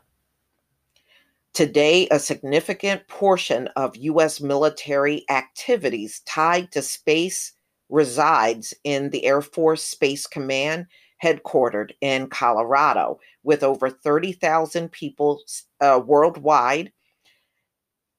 Today, 1.56 2.06
a 2.12 2.20
significant 2.20 3.08
portion 3.08 3.70
of 3.78 3.96
U.S. 3.96 4.42
military 4.42 5.24
activities 5.30 6.20
tied 6.26 6.70
to 6.74 6.82
space 6.82 7.54
resides 7.88 8.74
in 8.84 9.10
the 9.12 9.24
Air 9.24 9.42
Force 9.42 9.82
Space 9.82 10.28
Command 10.28 10.88
headquartered 11.24 11.92
in 12.02 12.28
Colorado 12.28 13.22
with 13.44 13.64
over 13.64 13.90
30,000 13.90 14.92
people 14.92 15.40
uh, 15.80 16.02
worldwide 16.06 16.92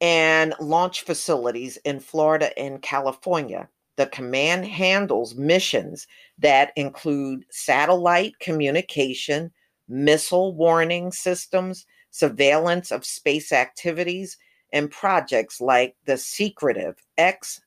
and 0.00 0.54
launch 0.58 1.02
facilities 1.02 1.76
in 1.84 2.00
Florida 2.00 2.58
and 2.58 2.80
California. 2.80 3.68
The 3.96 4.06
command 4.06 4.64
handles 4.64 5.34
missions 5.34 6.06
that 6.38 6.72
include 6.74 7.44
satellite 7.50 8.32
communication, 8.40 9.50
missile 9.88 10.54
warning 10.54 11.12
systems, 11.12 11.84
surveillance 12.16 12.90
of 12.90 13.04
space 13.04 13.52
activities, 13.52 14.38
and 14.72 14.90
projects 14.90 15.60
like 15.60 15.94
the 16.06 16.16
secretive 16.16 16.96
X 17.18 17.60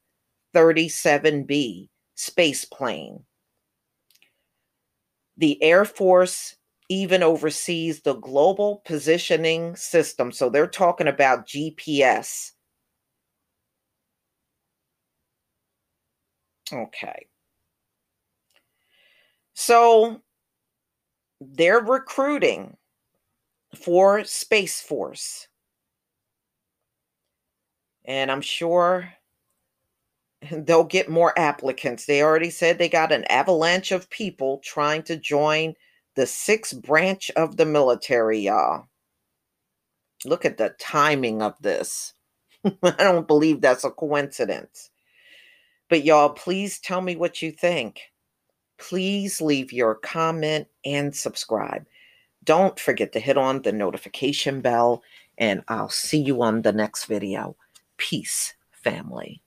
37B 0.55 1.89
space 2.15 2.65
plane. 2.65 3.23
The 5.37 5.61
Air 5.61 5.85
Force 5.85 6.55
even 6.89 7.21
oversees 7.21 8.01
the 8.01 8.15
global 8.15 8.81
positioning 8.85 9.75
system. 9.75 10.31
So 10.31 10.49
they're 10.49 10.65
talking 10.67 11.07
about 11.07 11.45
GPS. 11.45 12.53
Okay. 16.73 17.27
So 19.53 20.21
they're 21.39 21.81
recruiting 21.81 22.75
for 23.75 24.23
Space 24.23 24.81
Force. 24.81 25.47
And 28.05 28.31
I'm 28.31 28.41
sure 28.41 29.13
they'll 30.51 30.83
get 30.83 31.09
more 31.09 31.37
applicants. 31.37 32.05
They 32.05 32.23
already 32.23 32.49
said 32.49 32.77
they 32.77 32.89
got 32.89 33.11
an 33.11 33.25
avalanche 33.25 33.91
of 33.91 34.09
people 34.09 34.61
trying 34.63 35.03
to 35.03 35.17
join 35.17 35.73
the 36.15 36.25
sixth 36.25 36.81
branch 36.81 37.31
of 37.35 37.57
the 37.57 37.65
military, 37.65 38.39
y'all. 38.39 38.87
Look 40.25 40.43
at 40.45 40.57
the 40.57 40.75
timing 40.79 41.41
of 41.41 41.55
this. 41.61 42.13
I 42.65 42.91
don't 42.97 43.27
believe 43.27 43.61
that's 43.61 43.85
a 43.85 43.91
coincidence. 43.91 44.89
But 45.89 46.03
y'all, 46.03 46.29
please 46.29 46.79
tell 46.79 47.01
me 47.01 47.15
what 47.15 47.41
you 47.41 47.51
think. 47.51 48.01
Please 48.77 49.41
leave 49.41 49.71
your 49.71 49.95
comment 49.95 50.67
and 50.85 51.15
subscribe. 51.15 51.85
Don't 52.43 52.79
forget 52.79 53.11
to 53.13 53.19
hit 53.19 53.37
on 53.37 53.61
the 53.61 53.71
notification 53.71 54.61
bell, 54.61 55.03
and 55.37 55.63
I'll 55.67 55.89
see 55.89 56.19
you 56.19 56.41
on 56.41 56.61
the 56.61 56.73
next 56.73 57.05
video. 57.05 57.55
Peace, 57.97 58.55
family. 58.71 59.41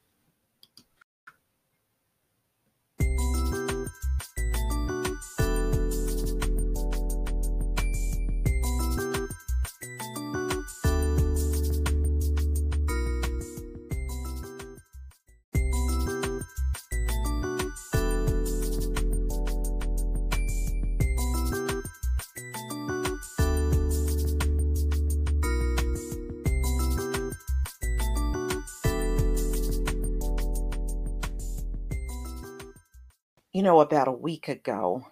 You 33.53 33.63
know, 33.63 33.81
about 33.81 34.09
a 34.09 34.13
week 34.13 34.49
ago, 34.49 35.07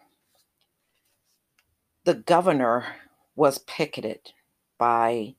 the 2.05 2.15
governor 2.15 2.87
was 3.37 3.59
picketed 3.59 4.33
by, 4.79 5.35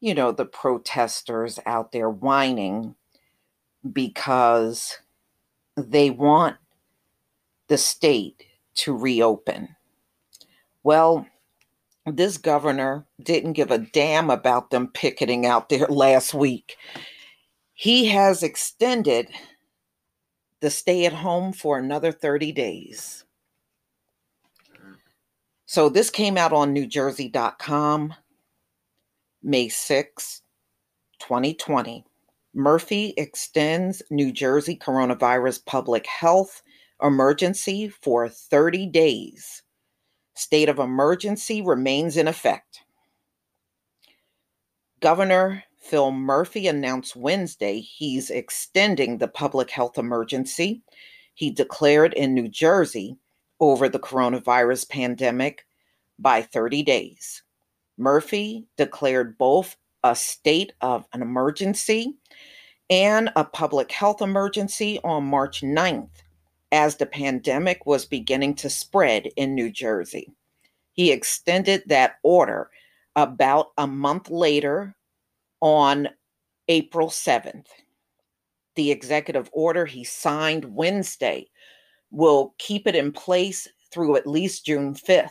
you 0.00 0.12
know, 0.12 0.32
the 0.32 0.44
protesters 0.44 1.60
out 1.66 1.92
there 1.92 2.10
whining 2.10 2.96
because 3.92 4.98
they 5.76 6.10
want 6.10 6.56
the 7.68 7.78
state 7.78 8.42
to 8.74 8.96
reopen. 8.96 9.76
Well, 10.82 11.26
this 12.06 12.38
governor 12.38 13.06
didn't 13.22 13.52
give 13.52 13.70
a 13.70 13.78
damn 13.78 14.30
about 14.30 14.70
them 14.70 14.88
picketing 14.88 15.46
out 15.46 15.68
there 15.68 15.86
last 15.88 16.34
week. 16.34 16.76
He 17.72 18.06
has 18.06 18.42
extended 18.42 19.30
the 20.62 20.70
stay 20.70 21.04
at 21.04 21.12
home 21.12 21.52
for 21.52 21.76
another 21.76 22.12
30 22.12 22.52
days. 22.52 23.24
So 25.66 25.88
this 25.88 26.08
came 26.08 26.38
out 26.38 26.52
on 26.52 26.74
NewJersey.com 26.74 28.14
May 29.42 29.68
6, 29.68 30.42
2020. 31.18 32.04
Murphy 32.54 33.12
extends 33.16 34.02
New 34.10 34.30
Jersey 34.30 34.76
coronavirus 34.76 35.66
public 35.66 36.06
health 36.06 36.62
emergency 37.02 37.88
for 37.88 38.28
30 38.28 38.86
days. 38.86 39.62
State 40.34 40.68
of 40.68 40.78
emergency 40.78 41.60
remains 41.60 42.16
in 42.16 42.28
effect. 42.28 42.84
Governor 45.00 45.64
Phil 45.82 46.12
Murphy 46.12 46.68
announced 46.68 47.16
Wednesday 47.16 47.80
he's 47.80 48.30
extending 48.30 49.18
the 49.18 49.28
public 49.28 49.68
health 49.68 49.98
emergency 49.98 50.80
he 51.34 51.50
declared 51.50 52.14
in 52.14 52.34
New 52.34 52.48
Jersey 52.48 53.16
over 53.58 53.88
the 53.88 53.98
coronavirus 53.98 54.88
pandemic 54.88 55.66
by 56.18 56.40
30 56.40 56.84
days. 56.84 57.42
Murphy 57.98 58.64
declared 58.76 59.36
both 59.36 59.76
a 60.04 60.14
state 60.14 60.72
of 60.80 61.04
an 61.12 61.20
emergency 61.20 62.14
and 62.88 63.30
a 63.34 63.44
public 63.44 63.90
health 63.90 64.22
emergency 64.22 65.00
on 65.02 65.24
March 65.24 65.62
9th 65.62 66.22
as 66.70 66.96
the 66.96 67.06
pandemic 67.06 67.84
was 67.86 68.06
beginning 68.06 68.54
to 68.54 68.70
spread 68.70 69.26
in 69.36 69.54
New 69.54 69.70
Jersey. 69.70 70.32
He 70.92 71.10
extended 71.10 71.82
that 71.86 72.18
order 72.22 72.70
about 73.16 73.72
a 73.76 73.86
month 73.86 74.30
later 74.30 74.94
on 75.62 76.08
April 76.68 77.08
7th. 77.08 77.66
The 78.74 78.90
executive 78.90 79.48
order 79.52 79.86
he 79.86 80.04
signed 80.04 80.64
Wednesday 80.64 81.48
will 82.10 82.54
keep 82.58 82.86
it 82.86 82.94
in 82.94 83.12
place 83.12 83.68
through 83.90 84.16
at 84.16 84.26
least 84.26 84.66
June 84.66 84.94
5th. 84.94 85.30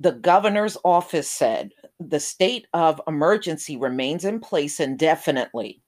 The 0.00 0.12
governor's 0.12 0.76
office 0.84 1.30
said 1.30 1.70
the 2.00 2.18
state 2.18 2.66
of 2.72 3.00
emergency 3.06 3.76
remains 3.76 4.24
in 4.24 4.40
place 4.40 4.80
indefinitely, 4.80 5.80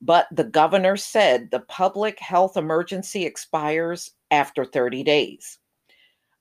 but 0.00 0.26
the 0.30 0.44
governor 0.44 0.96
said 0.96 1.50
the 1.50 1.60
public 1.60 2.20
health 2.20 2.56
emergency 2.56 3.24
expires 3.24 4.10
after 4.30 4.64
30 4.64 5.02
days. 5.02 5.58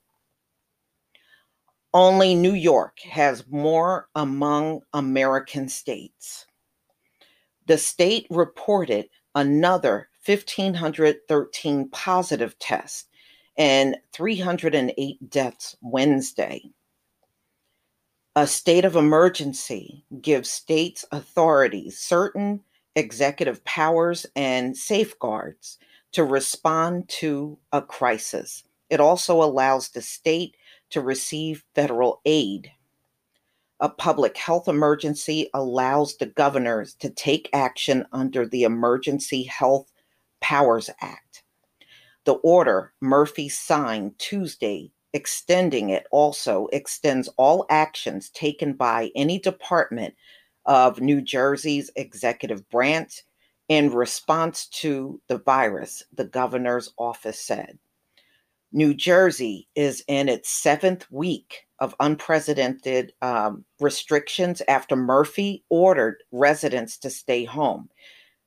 Only 1.93 2.37
New 2.37 2.55
York 2.55 3.01
has 3.01 3.49
more 3.49 4.09
among 4.15 4.83
American 4.93 5.69
states. 5.69 6.47
The 7.67 7.79
state 7.79 8.29
reported 8.31 9.09
another 9.35 10.09
1,513 10.25 11.89
positive 11.91 12.57
tests 12.59 13.07
and 13.57 13.97
308 14.13 15.31
deaths 15.31 15.77
Wednesday. 15.81 16.71
A 18.41 18.47
state 18.47 18.87
of 18.87 18.97
emergency 18.97 20.03
gives 20.23 20.49
states 20.49 21.05
authorities 21.13 21.99
certain 21.99 22.63
executive 22.97 23.63
powers 23.67 24.25
and 24.35 24.75
safeguards 24.75 25.77
to 26.13 26.25
respond 26.25 27.11
to 27.21 27.59
a 27.71 27.83
crisis. 27.83 28.65
It 28.89 28.99
also 28.99 29.43
allows 29.43 29.91
the 29.91 30.01
state 30.01 30.57
to 30.89 31.03
receive 31.03 31.67
federal 31.75 32.23
aid. 32.25 32.73
A 33.79 33.91
public 33.91 34.39
health 34.39 34.69
emergency 34.69 35.51
allows 35.53 36.17
the 36.17 36.25
governors 36.25 36.95
to 36.95 37.11
take 37.11 37.51
action 37.53 38.07
under 38.11 38.47
the 38.47 38.63
Emergency 38.63 39.43
Health 39.43 39.93
Powers 40.41 40.89
Act. 41.03 41.43
The 42.25 42.37
order 42.37 42.95
Murphy 43.03 43.51
signed 43.51 44.19
Tuesday 44.19 44.93
extending 45.13 45.91
it 45.91 46.07
also 46.11 46.69
extends 46.73 47.29
all 47.37 47.67
actions 47.71 48.31
taken 48.31 48.73
by 48.75 49.11
any 49.15 49.39
department 49.39 50.15
of 50.67 51.01
New 51.01 51.21
Jersey's 51.21 51.91
executive 51.97 52.69
branch 52.71 53.23
in 53.69 53.93
response 53.93 54.67
to 54.67 55.21
the 55.29 55.39
virus, 55.39 56.03
the 56.13 56.25
governor's 56.25 56.93
office 56.99 57.41
said. 57.41 57.79
New 58.73 58.95
Jersey 58.95 59.69
is 59.75 60.05
in 60.07 60.29
its 60.29 60.49
seventh 60.49 61.11
week 61.11 61.67
of 61.81 61.95
unprecedented 61.99 63.13
um, 63.23 63.65
restrictions 63.81 64.63
after 64.69 64.95
Murphy 64.95 65.65
ordered 65.71 66.23
residents 66.31 66.97
to 66.99 67.11
stay 67.11 67.45
home, 67.45 67.89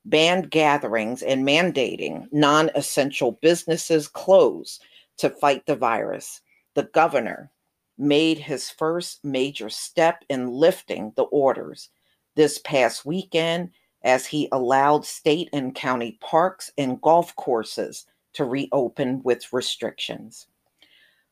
banned 0.05 0.49
gatherings, 0.49 1.23
and 1.23 1.45
mandating 1.45 2.27
non 2.31 2.69
essential 2.75 3.33
businesses 3.41 4.07
close 4.07 4.79
to 5.17 5.29
fight 5.29 5.65
the 5.65 5.75
virus. 5.75 6.41
The 6.75 6.83
governor 6.83 7.51
made 7.97 8.39
his 8.39 8.69
first 8.69 9.23
major 9.23 9.69
step 9.69 10.23
in 10.29 10.47
lifting 10.47 11.13
the 11.15 11.23
orders 11.23 11.89
this 12.35 12.57
past 12.59 13.05
weekend 13.05 13.71
as 14.03 14.25
he 14.25 14.49
allowed 14.51 15.05
state 15.05 15.49
and 15.53 15.75
county 15.75 16.17
parks 16.19 16.71
and 16.77 17.01
golf 17.01 17.35
courses 17.35 18.05
to 18.33 18.45
reopen 18.45 19.21
with 19.23 19.53
restrictions. 19.53 20.47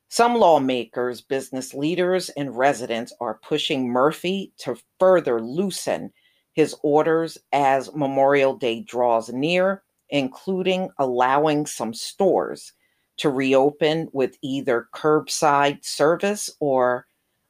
Some 0.10 0.36
lawmakers, 0.36 1.22
business 1.22 1.74
leaders, 1.74 2.30
and 2.30 2.56
residents 2.56 3.14
are 3.20 3.39
pushing 3.42 3.89
Murphy 3.89 4.52
to 4.58 4.78
further 5.00 5.42
loosen 5.42 6.12
his 6.54 6.76
orders 6.84 7.38
as 7.54 7.94
Memorial 7.96 8.56
Day 8.56 8.82
draws 8.82 9.30
near, 9.30 9.84
including 10.10 10.89
allowing 11.00 11.66
some 11.66 11.94
stores 11.94 12.74
to 13.22 13.30
reopen 13.30 14.10
with 14.14 14.36
either 14.42 14.90
curbside 14.96 15.86
service 15.86 16.50
or 16.60 17.06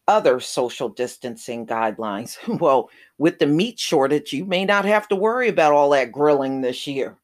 other 0.06 0.42
social 0.42 0.90
distancing 0.90 1.66
guidelines. 1.66 2.38
Well, 2.60 2.90
with 3.18 3.40
the 3.40 3.48
meat 3.48 3.80
shortage, 3.80 4.34
you 4.34 4.44
may 4.44 4.66
not 4.66 4.84
have 4.84 5.08
to 5.08 5.16
worry 5.16 5.48
about 5.48 5.72
all 5.72 5.92
that 5.92 6.12
grilling 6.12 6.60
this 6.60 6.86
year. 6.88 7.18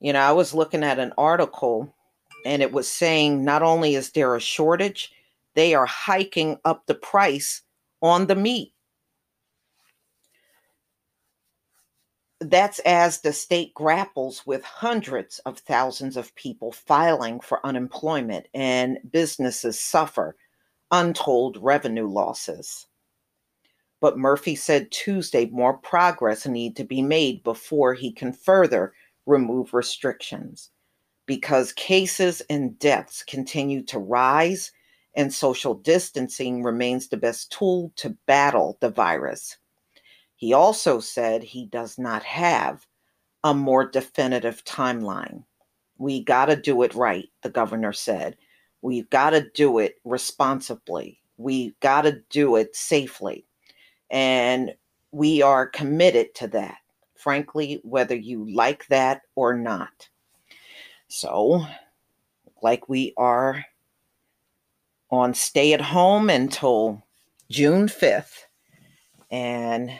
You 0.00 0.12
know, 0.12 0.20
I 0.20 0.32
was 0.32 0.52
looking 0.52 0.84
at 0.84 0.98
an 0.98 1.14
article 1.16 1.94
and 2.44 2.60
it 2.60 2.72
was 2.72 2.86
saying 2.86 3.42
not 3.42 3.62
only 3.62 3.94
is 3.94 4.10
there 4.10 4.36
a 4.36 4.40
shortage, 4.40 5.10
they 5.54 5.72
are 5.72 5.86
hiking 5.86 6.58
up 6.66 6.86
the 6.86 6.94
price 6.94 7.62
on 8.02 8.26
the 8.26 8.36
meat. 8.36 8.74
That's 12.40 12.80
as 12.80 13.20
the 13.20 13.32
state 13.32 13.72
grapples 13.72 14.46
with 14.46 14.62
hundreds 14.62 15.38
of 15.40 15.58
thousands 15.58 16.16
of 16.16 16.34
people 16.34 16.70
filing 16.72 17.40
for 17.40 17.64
unemployment 17.66 18.46
and 18.52 18.98
businesses 19.10 19.80
suffer 19.80 20.36
untold 20.90 21.56
revenue 21.60 22.06
losses. 22.06 22.86
But 24.00 24.18
Murphy 24.18 24.54
said 24.54 24.90
Tuesday 24.90 25.46
more 25.46 25.78
progress 25.78 26.46
need 26.46 26.76
to 26.76 26.84
be 26.84 27.00
made 27.00 27.42
before 27.42 27.94
he 27.94 28.12
can 28.12 28.32
further 28.32 28.92
remove 29.24 29.72
restrictions 29.72 30.70
because 31.26 31.72
cases 31.72 32.42
and 32.48 32.78
deaths 32.78 33.24
continue 33.24 33.82
to 33.84 33.98
rise 33.98 34.72
and 35.16 35.32
social 35.32 35.74
distancing 35.74 36.62
remains 36.62 37.08
the 37.08 37.16
best 37.16 37.50
tool 37.50 37.92
to 37.96 38.10
battle 38.26 38.76
the 38.80 38.90
virus. 38.90 39.56
He 40.36 40.52
also 40.52 41.00
said 41.00 41.42
he 41.42 41.66
does 41.66 41.98
not 41.98 42.22
have 42.22 42.86
a 43.42 43.54
more 43.54 43.86
definitive 43.86 44.64
timeline. 44.64 45.44
We 45.98 46.22
got 46.22 46.46
to 46.46 46.56
do 46.56 46.82
it 46.82 46.94
right, 46.94 47.28
the 47.42 47.50
governor 47.50 47.92
said. 47.92 48.36
We've 48.82 49.08
got 49.08 49.30
to 49.30 49.48
do 49.54 49.78
it 49.78 49.96
responsibly. 50.04 51.20
We've 51.38 51.78
got 51.80 52.02
to 52.02 52.22
do 52.30 52.56
it 52.56 52.76
safely. 52.76 53.46
And 54.10 54.74
we 55.10 55.42
are 55.42 55.66
committed 55.66 56.34
to 56.36 56.48
that, 56.48 56.78
frankly, 57.14 57.80
whether 57.82 58.14
you 58.14 58.48
like 58.54 58.86
that 58.88 59.22
or 59.34 59.56
not. 59.56 60.08
So, 61.08 61.64
like 62.62 62.88
we 62.88 63.14
are 63.16 63.64
on 65.10 65.34
stay 65.34 65.72
at 65.72 65.80
home 65.80 66.28
until 66.28 67.02
June 67.50 67.86
5th. 67.86 68.44
And 69.30 69.90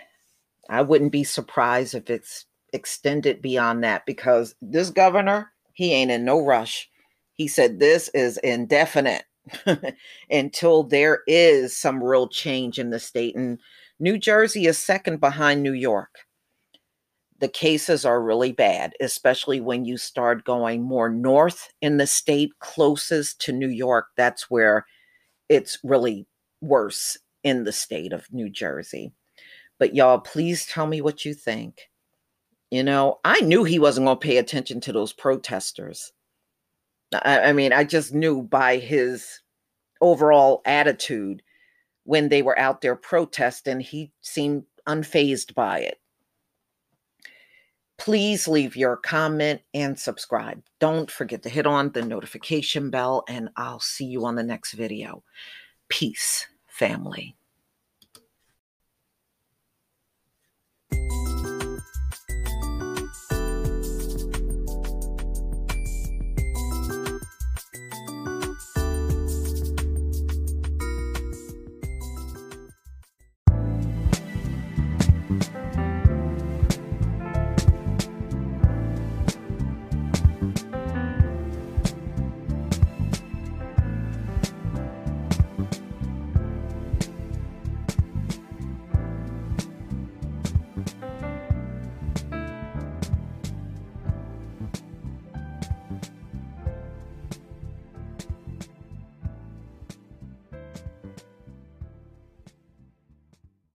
I 0.68 0.82
wouldn't 0.82 1.12
be 1.12 1.24
surprised 1.24 1.94
if 1.94 2.10
it's 2.10 2.46
extended 2.72 3.42
beyond 3.42 3.84
that 3.84 4.06
because 4.06 4.54
this 4.60 4.90
governor, 4.90 5.52
he 5.72 5.92
ain't 5.92 6.10
in 6.10 6.24
no 6.24 6.44
rush. 6.44 6.88
He 7.34 7.48
said 7.48 7.78
this 7.78 8.08
is 8.08 8.38
indefinite 8.38 9.24
until 10.30 10.82
there 10.82 11.20
is 11.26 11.76
some 11.76 12.02
real 12.02 12.28
change 12.28 12.78
in 12.78 12.90
the 12.90 12.98
state. 12.98 13.36
And 13.36 13.60
New 13.98 14.18
Jersey 14.18 14.66
is 14.66 14.78
second 14.78 15.20
behind 15.20 15.62
New 15.62 15.72
York. 15.72 16.10
The 17.38 17.48
cases 17.48 18.06
are 18.06 18.22
really 18.22 18.52
bad, 18.52 18.94
especially 18.98 19.60
when 19.60 19.84
you 19.84 19.98
start 19.98 20.44
going 20.44 20.82
more 20.82 21.10
north 21.10 21.68
in 21.82 21.98
the 21.98 22.06
state, 22.06 22.50
closest 22.60 23.40
to 23.42 23.52
New 23.52 23.68
York. 23.68 24.06
That's 24.16 24.50
where 24.50 24.86
it's 25.48 25.78
really 25.84 26.26
worse 26.62 27.18
in 27.44 27.64
the 27.64 27.72
state 27.72 28.12
of 28.12 28.32
New 28.32 28.48
Jersey. 28.48 29.12
But 29.78 29.94
y'all, 29.94 30.18
please 30.18 30.66
tell 30.66 30.86
me 30.86 31.00
what 31.00 31.24
you 31.24 31.34
think. 31.34 31.88
You 32.70 32.82
know, 32.82 33.20
I 33.24 33.40
knew 33.40 33.64
he 33.64 33.78
wasn't 33.78 34.06
going 34.06 34.18
to 34.18 34.26
pay 34.26 34.38
attention 34.38 34.80
to 34.82 34.92
those 34.92 35.12
protesters. 35.12 36.12
I, 37.12 37.40
I 37.40 37.52
mean, 37.52 37.72
I 37.72 37.84
just 37.84 38.12
knew 38.12 38.42
by 38.42 38.78
his 38.78 39.40
overall 40.00 40.62
attitude 40.64 41.42
when 42.04 42.28
they 42.28 42.42
were 42.42 42.58
out 42.58 42.80
there 42.80 42.96
protesting, 42.96 43.80
he 43.80 44.12
seemed 44.20 44.64
unfazed 44.86 45.54
by 45.54 45.80
it. 45.80 46.00
Please 47.98 48.46
leave 48.46 48.76
your 48.76 48.96
comment 48.96 49.60
and 49.72 49.98
subscribe. 49.98 50.62
Don't 50.80 51.10
forget 51.10 51.42
to 51.42 51.48
hit 51.48 51.66
on 51.66 51.92
the 51.92 52.02
notification 52.02 52.90
bell, 52.90 53.24
and 53.28 53.48
I'll 53.56 53.80
see 53.80 54.04
you 54.04 54.26
on 54.26 54.34
the 54.34 54.42
next 54.42 54.72
video. 54.72 55.24
Peace, 55.88 56.46
family. 56.66 57.35